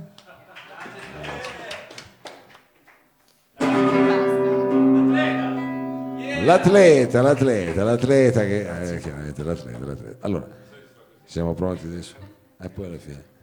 [6.45, 10.25] l'atleta l'atleta l'atleta che eh, chiaramente l'atleta, l'atleta.
[10.25, 10.47] Allora
[11.25, 12.15] siamo pronti adesso?
[12.61, 13.35] E poi alla fine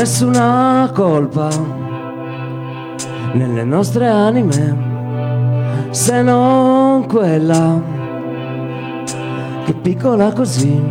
[0.00, 1.50] Nessuna colpa
[3.34, 4.74] nelle nostre anime
[5.90, 7.78] se non quella
[9.66, 10.82] che piccola così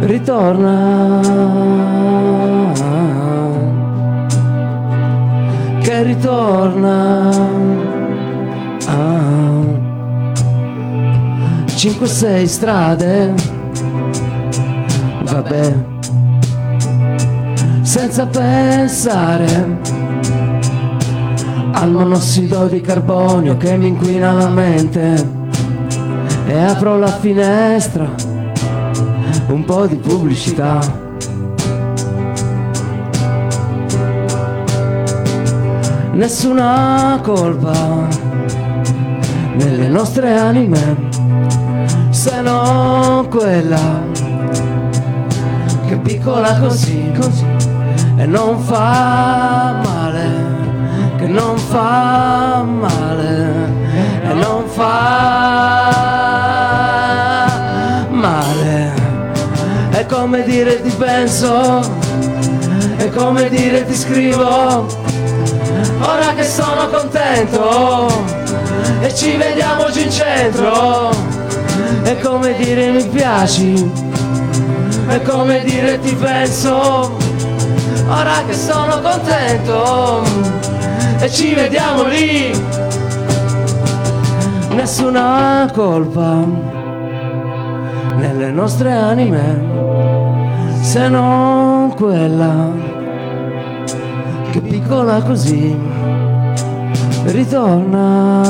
[0.00, 1.20] ritorna.
[5.82, 7.30] Che ritorna.
[8.88, 9.64] Ah.
[11.76, 13.32] cinque sei strade.
[15.22, 15.91] Vabbè
[18.12, 19.78] senza pensare
[21.72, 25.30] al monossido di carbonio che mi inquina la mente
[26.46, 28.06] e apro la finestra,
[29.46, 30.78] un po' di pubblicità.
[36.12, 38.08] Nessuna colpa
[39.54, 40.96] nelle nostre anime,
[42.10, 44.02] se non quella
[45.86, 47.51] che piccola così, così
[48.22, 50.30] e non fa male,
[51.18, 53.52] che non fa male
[54.22, 55.88] e non fa
[58.10, 58.92] male.
[59.90, 61.80] È come dire ti penso,
[62.96, 64.86] è come dire ti scrivo,
[65.98, 68.06] ora che sono contento
[69.00, 71.10] e ci vediamo giù in centro,
[72.04, 74.10] è come dire mi piaci
[75.08, 77.21] è come dire ti penso
[78.08, 80.22] ora che sono contento
[81.20, 82.50] e ci vediamo lì
[84.74, 86.44] nessuna colpa
[88.16, 89.70] nelle nostre anime
[90.80, 92.70] se non quella
[94.50, 95.76] che piccola così
[97.24, 98.42] ritorna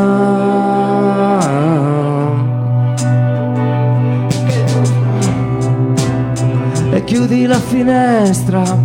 [6.91, 8.82] e chiudi la finestra.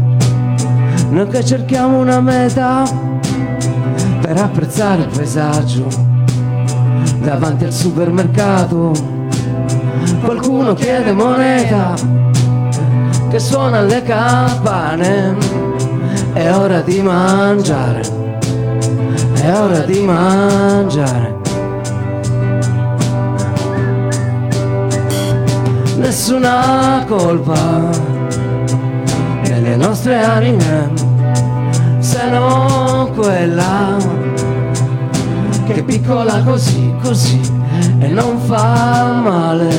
[1.09, 2.83] Noi che cerchiamo una meta
[4.21, 5.87] per apprezzare il paesaggio
[7.19, 8.91] davanti al supermercato.
[10.23, 11.93] Qualcuno chiede moneta
[13.29, 15.37] che suona le campane.
[16.33, 18.01] È ora di mangiare,
[19.41, 21.37] è ora di mangiare.
[26.07, 28.16] nessuna colpa
[30.07, 30.89] nostre anime
[31.99, 33.97] se non quella
[35.65, 37.41] che piccola così così
[37.99, 39.69] e non fa male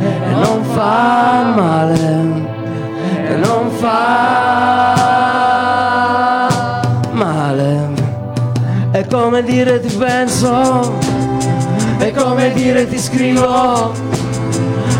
[0.00, 2.46] e non fa male
[3.28, 4.16] e non fa
[7.12, 7.96] male.
[8.90, 10.96] È come dire ti penso
[11.98, 13.92] è come dire ti scrivo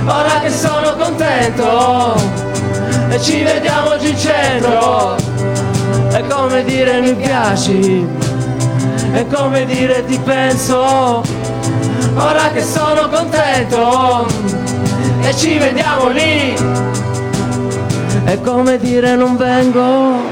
[0.04, 2.47] ora che sono contento
[3.08, 5.16] e ci vediamo giù in centro
[6.10, 8.06] è come dire mi piaci
[9.12, 11.22] è come dire ti penso
[12.14, 14.26] ora che sono contento
[15.28, 16.54] e ci vediamo lì.
[18.24, 20.27] È come dire non vengo.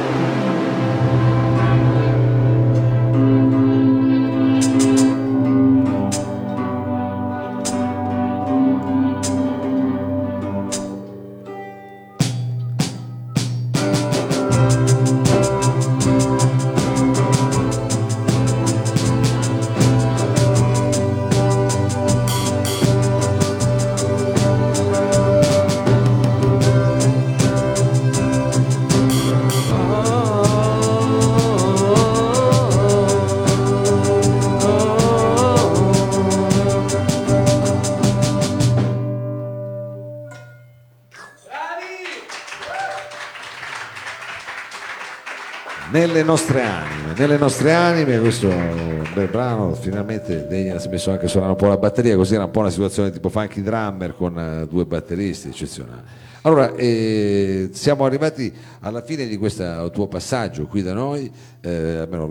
[46.06, 51.24] Nelle nostre anime, nelle nostre anime, questo bel brano, finalmente Degna si è messo anche
[51.24, 54.14] a suonare un po' la batteria, così era un po' una situazione tipo funky drummer
[54.14, 56.02] con eh, due batteristi eccezionali.
[56.42, 61.28] Allora, eh, siamo arrivati alla fine di questo tuo passaggio qui da noi,
[61.60, 62.28] eh, almeno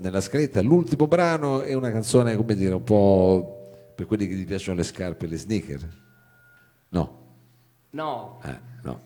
[0.00, 4.44] nella scaletta, l'ultimo brano è una canzone, come dire, un po' per quelli che gli
[4.44, 5.88] piacciono le scarpe e le sneaker.
[6.88, 7.22] No,
[7.90, 9.00] No, eh, no.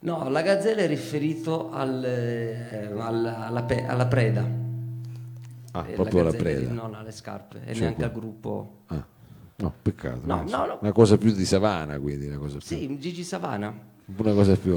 [0.00, 4.44] No, la gazzella è riferito al, eh, alla, alla pe- alla preda.
[5.72, 6.72] Ah, Eh, proprio la gazzella, preda.
[6.72, 8.78] Non alle scarpe e Cioè neanche al gruppo.
[8.86, 9.04] Ah,
[9.56, 10.20] no, peccato.
[10.24, 10.78] No, no, no.
[10.80, 12.66] Una cosa più di savana, quindi, una cosa più...
[12.66, 13.72] Sì, Gigi Savana.
[14.16, 14.74] una cosa più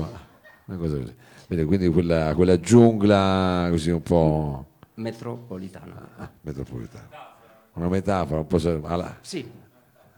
[0.65, 1.15] una cosa così
[1.47, 4.65] Vedi, quindi quella, quella giungla così un po'
[4.95, 6.09] Metropolitana.
[6.17, 7.07] ah, metropolitana
[7.73, 8.57] una metafora un po'
[8.87, 9.49] alla- Sì.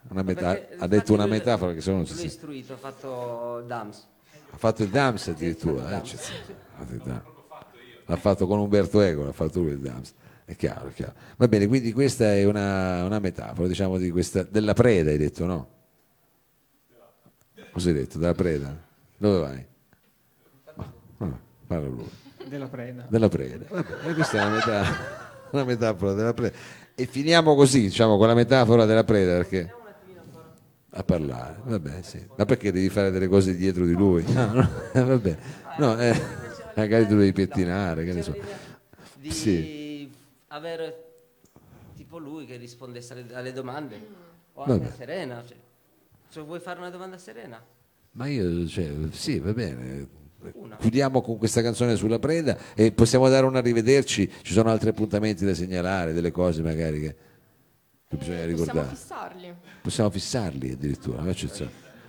[0.10, 3.64] una meta- ha detto una metafora che se no non si Lui istruito, ha fatto
[3.66, 4.08] DAMS.
[4.56, 6.20] Ha fatto il Dams addirittura eh, cioè,
[6.92, 7.22] il Dams.
[8.06, 10.14] l'ha fatto con Umberto Eco l'ha fatto lui il Dams
[10.46, 14.44] è chiaro, è chiaro va bene quindi questa è una, una metafora diciamo di questa
[14.44, 15.68] della preda hai detto no?
[17.72, 18.18] cosa hai detto?
[18.18, 18.82] della preda?
[19.18, 19.66] dove vai?
[20.76, 21.36] Ma- vabbè,
[21.68, 22.10] parla lui
[22.48, 23.06] Della preda.
[23.10, 23.66] della preda.
[23.70, 26.56] Vabbè, questa è una, metà- una metafora della preda.
[26.94, 29.74] E finiamo così, diciamo, con la metafora della preda, perché
[30.98, 32.26] a parlare, vabbè, sì.
[32.38, 34.24] Ma perché devi fare delle cose dietro di lui?
[34.32, 35.38] No, no, vabbè.
[35.78, 36.20] No, eh,
[36.76, 38.34] magari tu devi pettinare, che ne so.
[39.20, 40.10] Di Sì.
[40.48, 41.04] avere
[41.96, 44.00] tipo lui che rispondesse alle, alle domande.
[44.54, 44.96] O anche Vabbè.
[44.96, 45.44] Serena.
[45.46, 45.58] Cioè,
[46.30, 47.62] se vuoi fare una domanda Serena?
[48.12, 50.08] Ma io, cioè, sì, va bene.
[50.54, 50.78] Una.
[50.78, 54.32] Chiudiamo con questa canzone sulla preda e possiamo dare un arrivederci.
[54.44, 57.16] Ci sono altri appuntamenti da segnalare, delle cose magari che,
[58.18, 58.88] che bisogna Possiamo ricordare.
[58.96, 59.56] fissarli.
[59.82, 61.24] Possiamo fissarli addirittura,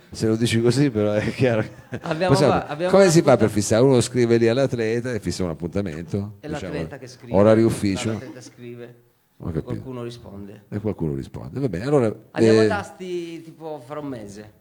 [0.09, 1.65] se lo dici così però è chiaro.
[2.01, 3.83] Abbiamo Possiamo- fa- abbiamo come si fa per fissare?
[3.83, 6.37] Uno scrive lì all'atleta e fissa un appuntamento.
[6.39, 7.35] È diciamo, l'atleta che scrive.
[7.37, 9.01] Orario ufficio L'atleta scrive.
[9.39, 9.63] Ho capito.
[9.65, 10.63] Qualcuno risponde.
[10.69, 11.59] e qualcuno risponde.
[11.59, 14.51] Va bene, allora Andiamo eh, a tasti tipo fra un mese.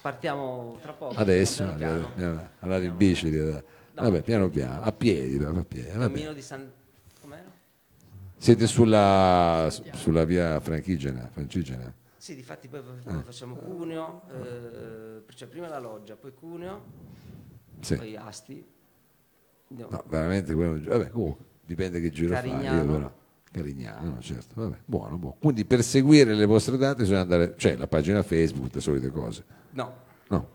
[0.00, 1.14] Partiamo tra poco.
[1.20, 1.92] adesso piano piano.
[1.94, 3.30] andiamo- andiamo a andare in bici.
[3.30, 3.62] lì,
[3.94, 6.12] Vabbè, piano piano, a piedi, va, a piedi, va bene.
[6.12, 6.70] Cammino di San...
[8.42, 11.92] Siete sulla, sulla via Franchigena, Francigena?
[12.16, 16.82] Sì, difatti poi poi facciamo Cuneo, eh, cioè prima la loggia, poi Cuneo,
[17.80, 17.96] Sì.
[17.96, 18.66] poi Asti.
[19.68, 19.90] Andiamo.
[19.90, 22.48] No, veramente quello- vabbè, comunque, dipende che giro fai.
[22.48, 22.92] Carignano.
[22.94, 23.12] però.
[23.52, 25.36] Carignano, certo, vabbè, buono, buono.
[25.38, 29.44] Quindi per seguire le vostre date bisogna andare, c'è la pagina Facebook, le solite cose.
[29.72, 29.94] No,
[30.28, 30.48] No,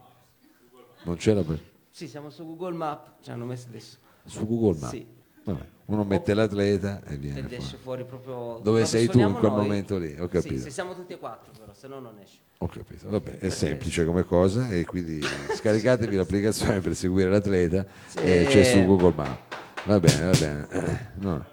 [1.03, 1.55] non c'è la pa-
[1.91, 3.97] sì, siamo su Google Map, ci hanno messo adesso.
[4.25, 4.91] su Google Maps.
[4.91, 5.05] Sì,
[5.45, 7.55] Vabbè, uno mette l'atleta e viene ed fuori.
[7.63, 8.59] esce fuori proprio...
[8.63, 9.61] Dove sei tu in quel noi.
[9.61, 10.15] momento lì?
[10.19, 10.61] Ho Sì, capito.
[10.63, 12.37] se siamo tutti e quattro però, se no non esce.
[12.57, 15.21] Ho capito, vabbè, è semplice come cosa e quindi
[15.55, 17.85] scaricatevi l'applicazione per seguire l'atleta
[18.19, 19.37] e c'è su Google Maps.
[19.85, 20.67] Va bene, va bene.
[20.71, 21.45] Eh, no.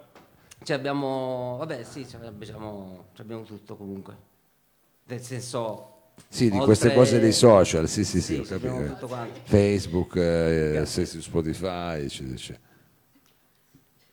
[0.62, 1.56] Cioè abbiamo...
[1.58, 4.16] Vabbè, sì, cioè, abbiamo, abbiamo tutto comunque.
[5.08, 5.88] Nel senso...
[6.28, 9.08] Sì, di oltre- queste cose dei social, sì, sì, sì, Sì, ho sì, capito.
[9.44, 12.70] Facebook, eh, se su Spotify, eccetera, eccetera.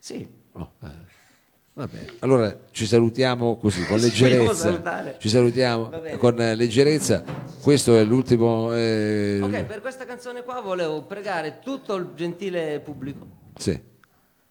[0.10, 2.18] Sì, Oh, eh.
[2.20, 5.16] Allora ci salutiamo così con leggerezza.
[5.20, 7.24] Ci salutiamo con eh, leggerezza.
[7.62, 8.74] Questo è l'ultimo.
[8.74, 13.80] eh, Ok, per questa canzone qua volevo pregare tutto il gentile pubblico Sì,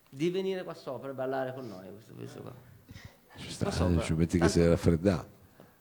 [0.09, 1.87] di venire qua sopra e ballare con noi.
[1.93, 2.53] Questo, questo qua.
[3.37, 5.27] ci sta, eh, ci metti che sei raffreddato.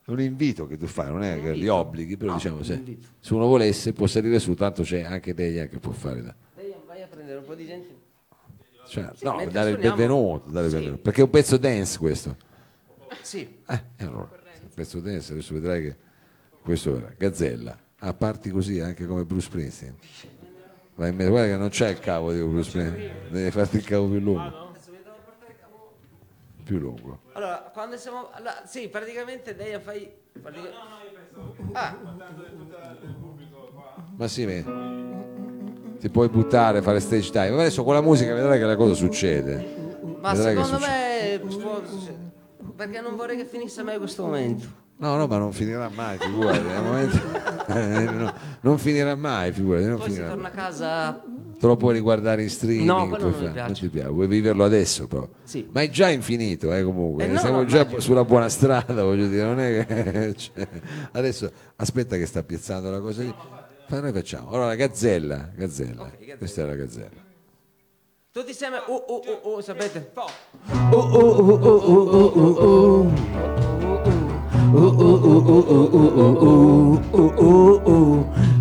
[0.05, 2.97] È un invito che tu fai, non è che li obblighi, però No, diciamo se,
[3.19, 6.36] se uno volesse può salire su, tanto c'è anche Deia che può fare da.
[6.88, 8.05] Vai a prendere un po' di gente.
[8.88, 10.78] Cioè, Sì, no, dare il benvenuto, dare il Sì.
[10.78, 11.02] benvenuto.
[11.02, 12.36] Perché è un pezzo dance questo.
[13.22, 14.30] Sì, Eh, allora,
[14.62, 15.96] un pezzo dance, adesso vedrai che
[16.62, 17.78] questo era Gazzella.
[18.00, 19.96] Ah, parti così anche come Bruce Springsteen.
[20.96, 23.84] Vai in mezzo, guarda che non c'è il cavo di Bruce Springsteen, devi farti il
[23.86, 24.66] cavo più lungo.
[26.64, 27.20] più lungo.
[27.34, 28.30] Allora, quando siamo...
[28.32, 30.10] allora, sì, praticamente lei fai...
[30.42, 30.70] pratica-
[31.74, 31.96] Ah,
[34.16, 34.64] Ma sì, me-
[36.00, 37.50] ti puoi buttare, fare stage time.
[37.52, 39.66] Ma adesso con la musica vedrai che la cosa succede.
[40.22, 41.41] ma Vedrai secondo succede.
[41.43, 41.56] me...
[41.62, 41.82] può-
[42.76, 44.86] Perché non vorrei che finisse mai questo momento.
[45.00, 46.60] No, no, ma non finirà mai, figurati.
[46.84, 47.20] momento-
[48.24, 49.86] no, non finirà mai, figurati.
[49.86, 50.52] Non Poi si finirà torna mai.
[50.52, 51.24] a casa...
[51.60, 52.86] Te lo puoi riguardare in streaming.
[52.86, 53.74] No, quello non mi fare- piace.
[53.82, 54.10] ti piace.
[54.10, 55.28] Vuoi viverlo adesso, però.
[55.43, 55.68] Sì.
[55.72, 57.24] Ma è già infinito, eh, comunque.
[57.26, 58.00] Eh, no, Siamo no, già immagino.
[58.00, 59.43] sulla buona strada, voglio dire.
[59.43, 60.34] Non è che...
[60.38, 60.68] cioè,
[61.14, 63.34] adesso aspetta che sta piazzando la cosa lì.
[63.90, 64.50] Ma noi facciamo.
[64.50, 66.04] Allora, gazzella, gazzella.
[66.04, 66.38] Ok, gazzella.
[66.38, 67.26] Questa è la gazzella.
[68.32, 68.78] Tutti insieme...
[68.86, 70.12] Uh, uh, uh, uh, sapete?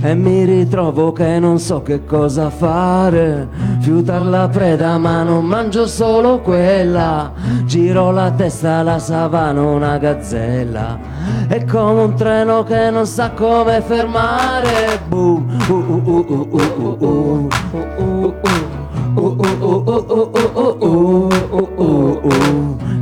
[0.01, 3.49] e mi ritrovo che non so che cosa fare.
[3.80, 7.32] Fiutar la preda ma non mangio solo quella.
[7.64, 10.99] Giro la testa alla savana una gazzella.
[11.49, 15.01] È come un treno che non sa come fermare.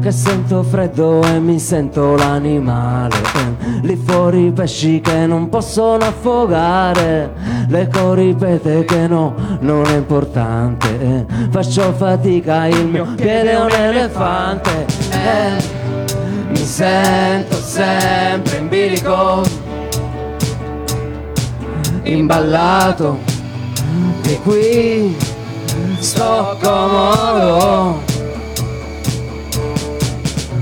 [0.00, 3.16] Che sento freddo e mi sento l'animale.
[3.84, 7.30] Lì fuori i pesci che non possono affogare
[7.68, 11.26] L'eco ripete che no, non è importante.
[11.50, 15.62] Faccio fatica, il mio piede è un elefante eh.
[16.48, 19.42] Mi sento sempre in bilico
[22.04, 23.18] Imballato
[24.22, 25.14] E qui
[25.98, 28.13] sto comodo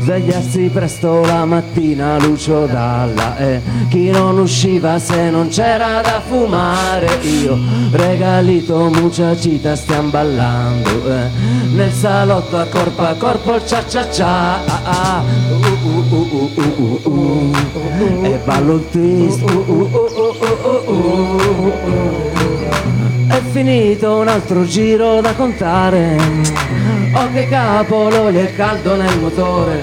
[0.00, 3.60] Svegliarsi presto la mattina Lucio Dalla e.
[3.90, 7.18] Chi non usciva se non c'era da fumare?
[7.22, 7.58] Io
[7.90, 11.28] regalito muciacita stiamo ballando eh.
[11.74, 15.22] Nel salotto a corpo a corpo cia cia cia ah, ah.
[15.50, 15.64] Uh,
[16.14, 19.44] uh, uh, E ballo il twist.
[23.40, 26.14] È finito un altro giro da contare.
[27.14, 29.82] Oh che cavolo, è caldo nel motore.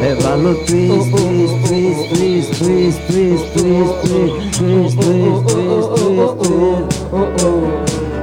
[0.00, 6.92] e ballo twist twist twist twist twist twist twist twist twist twist twist twist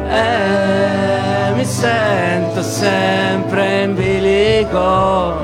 [0.09, 5.37] e mi sento sempre in bilico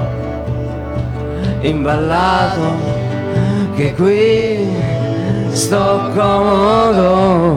[1.61, 2.73] imballato
[3.75, 4.94] che qui
[5.55, 7.53] sto comodo.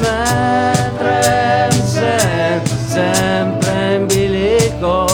[0.00, 1.70] Mentre
[2.88, 5.06] sempre in bilico,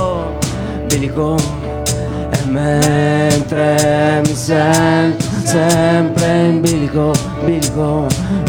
[0.89, 1.37] bilico
[2.31, 7.13] e mentre sento sempre in bilico,
[7.45, 8.07] bilico,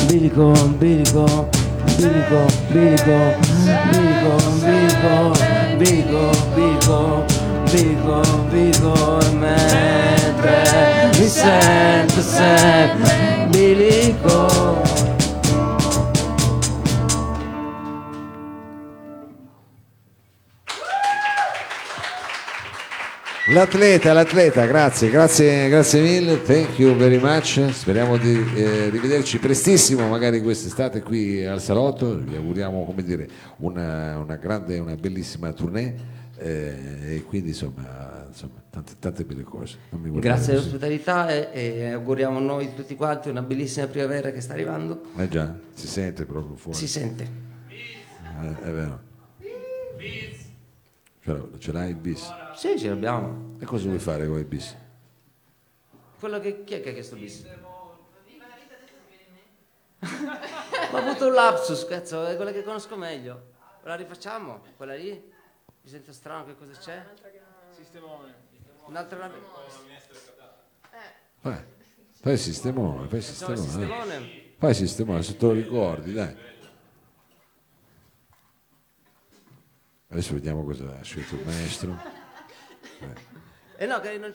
[0.07, 1.49] bilico, bilico,
[1.97, 3.35] bilico, bilico,
[3.91, 5.33] bilico, bilico,
[5.77, 7.25] bilico, bilico,
[7.69, 10.63] bilico, bilico e mentre
[11.19, 14.48] mi sento sempre bilico.
[23.51, 27.67] L'atleta, l'atleta, grazie, grazie, grazie mille, thank you very much.
[27.71, 32.15] Speriamo di eh, rivederci prestissimo, magari quest'estate qui al Salotto.
[32.19, 33.27] Vi auguriamo, come dire,
[33.57, 36.17] una, una grande, una bellissima tournée.
[36.37, 39.77] eh, e quindi insomma, insomma tante, tante belle cose.
[39.89, 40.65] Non mi guardare Grazie così.
[40.67, 45.01] dell'ospitalità e, e auguriamo a noi tutti quanti una bellissima primavera che sta arrivando.
[45.17, 46.77] Eh già, si sente proprio fuori.
[46.77, 47.27] Si sente.
[47.69, 49.07] Eh, è vero.
[51.29, 52.27] Però ce l'hai il bis?
[52.55, 53.57] Sì, ce l'abbiamo.
[53.59, 54.75] E cosa vuoi fare con il bis?
[56.17, 57.45] Quello che chi è che ha chiesto bis?
[59.99, 60.09] Ma
[60.91, 63.51] ho avuto un lapsus, cazzo, è quella che conosco meglio.
[63.83, 64.63] La rifacciamo?
[64.75, 65.11] Quella lì?
[65.11, 67.05] Mi sento strano, che cosa c'è?
[68.85, 69.35] Un'altra nave.
[71.41, 71.63] Fai,
[72.21, 73.57] fai il sistemone, fai il sistemone.
[73.57, 74.29] sistemone?
[74.57, 76.48] Fai il sistemone, se te lo ricordi, dai.
[80.11, 81.95] Adesso vediamo cosa ha scelto il maestro.
[83.77, 84.33] Eh no, che non...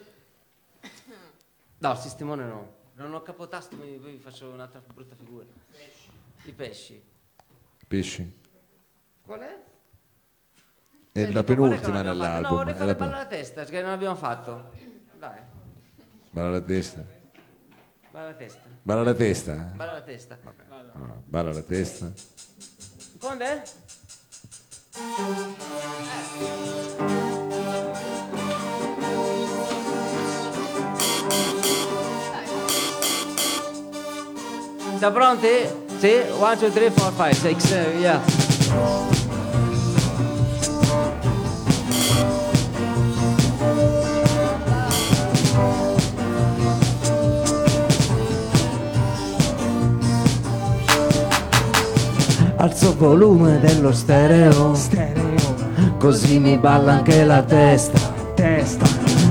[1.79, 2.75] No, il sistemone no.
[2.95, 5.45] Non ho capotasto, mi- poi vi faccio un'altra brutta figura.
[6.45, 7.03] I pesci.
[7.89, 8.41] Pesci?
[9.22, 9.62] Qual è?
[11.11, 12.22] È Eh, la è penultima non abbiamo fatto?
[12.22, 12.57] No, nell'album.
[12.57, 14.72] vorrei è fare la balla alla testa, che non abbiamo fatto.
[15.18, 15.41] Dai,
[16.31, 17.05] Balla la testa.
[18.11, 18.61] balla la testa.
[18.83, 19.53] Balla la testa?
[19.55, 19.75] eh?
[19.75, 20.39] Balla la testa.
[20.95, 22.12] No, balla la testa.
[23.18, 23.62] Quando è?
[34.97, 35.49] Siamo pronti?
[35.99, 36.22] Sì?
[36.38, 39.24] 1, 2, 3, 4, 5, 6, 7, yeah.
[52.75, 54.72] Alzo il volume dello stereo,
[55.97, 58.01] così mi balla anche la testa.
[58.35, 58.85] Testa.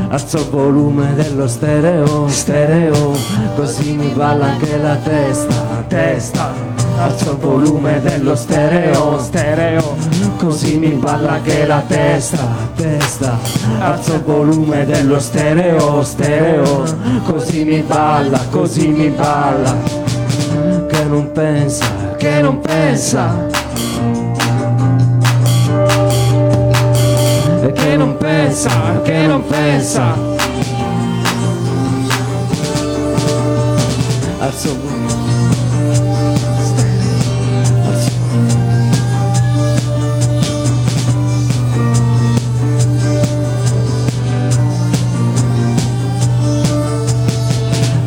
[0.08, 3.12] Alzo il volume dello stereo, stereo,
[3.58, 5.84] così mi balla anche la testa.
[5.90, 6.54] Testa.
[7.00, 9.98] Alzo il volume dello stereo, stereo,
[10.38, 12.48] così mi balla anche la testa.
[12.78, 13.38] Testa.
[13.80, 16.84] Alzo il volume dello stereo, stereo,
[17.26, 19.76] così mi balla, così mi balla
[20.88, 21.86] che non pensa,
[22.24, 23.48] che non pensa.
[27.74, 30.16] Che non pensa, che non pensa.
[34.40, 34.78] Alzo
[37.90, 38.12] Alzo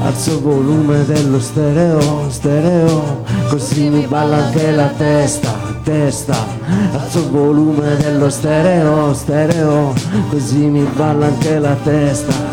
[0.03, 6.35] Alzo volume dello stereo, stereo, così mi balla anche la testa, testa.
[6.93, 9.95] Alzo il volume dello stereo, stereo,
[10.31, 12.46] così mi balla anche la testa.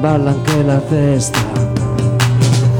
[0.00, 1.38] Balla anche la testa.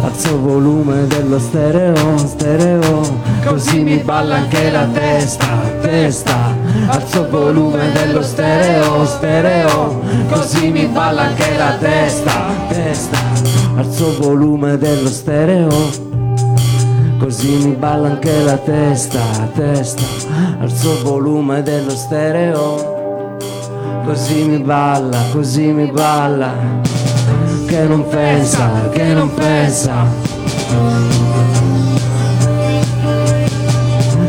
[0.03, 3.03] Alzo il volume dello stereo, stereo,
[3.45, 5.47] così mi balla anche la testa,
[5.83, 6.57] testa.
[6.87, 10.01] Alzo il volume dello stereo, stereo,
[10.31, 12.33] così mi balla anche la testa,
[12.69, 13.19] testa.
[13.77, 15.69] Alzo il volume dello stereo,
[17.19, 19.21] così mi balla anche la testa,
[19.55, 20.03] testa.
[20.61, 22.99] Alzo il volume dello stereo.
[24.03, 26.53] Così mi balla, così mi balla,
[27.71, 30.05] che non pensa, che non pensa.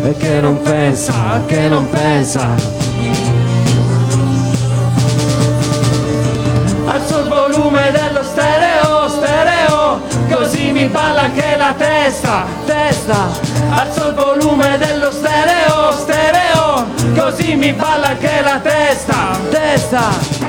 [0.03, 2.49] E che non pensa, che non pensa.
[6.85, 13.27] Alzo il volume dello stereo, stereo, così mi balla anche la testa, testa.
[13.71, 16.85] Alzo il volume dello stereo, stereo,
[17.17, 20.40] così mi balla anche la testa, testa.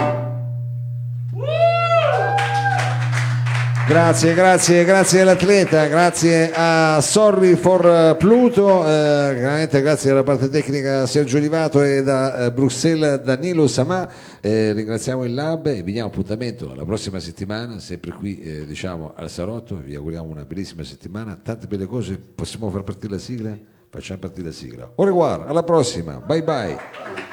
[3.92, 11.04] Grazie, grazie, grazie all'atleta, grazie a Sorry for Pluto, eh, veramente grazie alla parte tecnica
[11.04, 14.10] Sergio Livato e da eh, Bruxelles Danilo Samà.
[14.40, 19.12] Eh, ringraziamo il Lab e vi diamo appuntamento alla prossima settimana, sempre qui eh, diciamo
[19.14, 19.78] al Sarotto.
[19.84, 22.18] Vi auguriamo una bellissima settimana, tante belle cose.
[22.34, 23.54] Possiamo far partire la sigla?
[23.90, 24.90] Facciamo partire la sigla.
[24.94, 27.31] Au revoir, alla prossima, bye bye.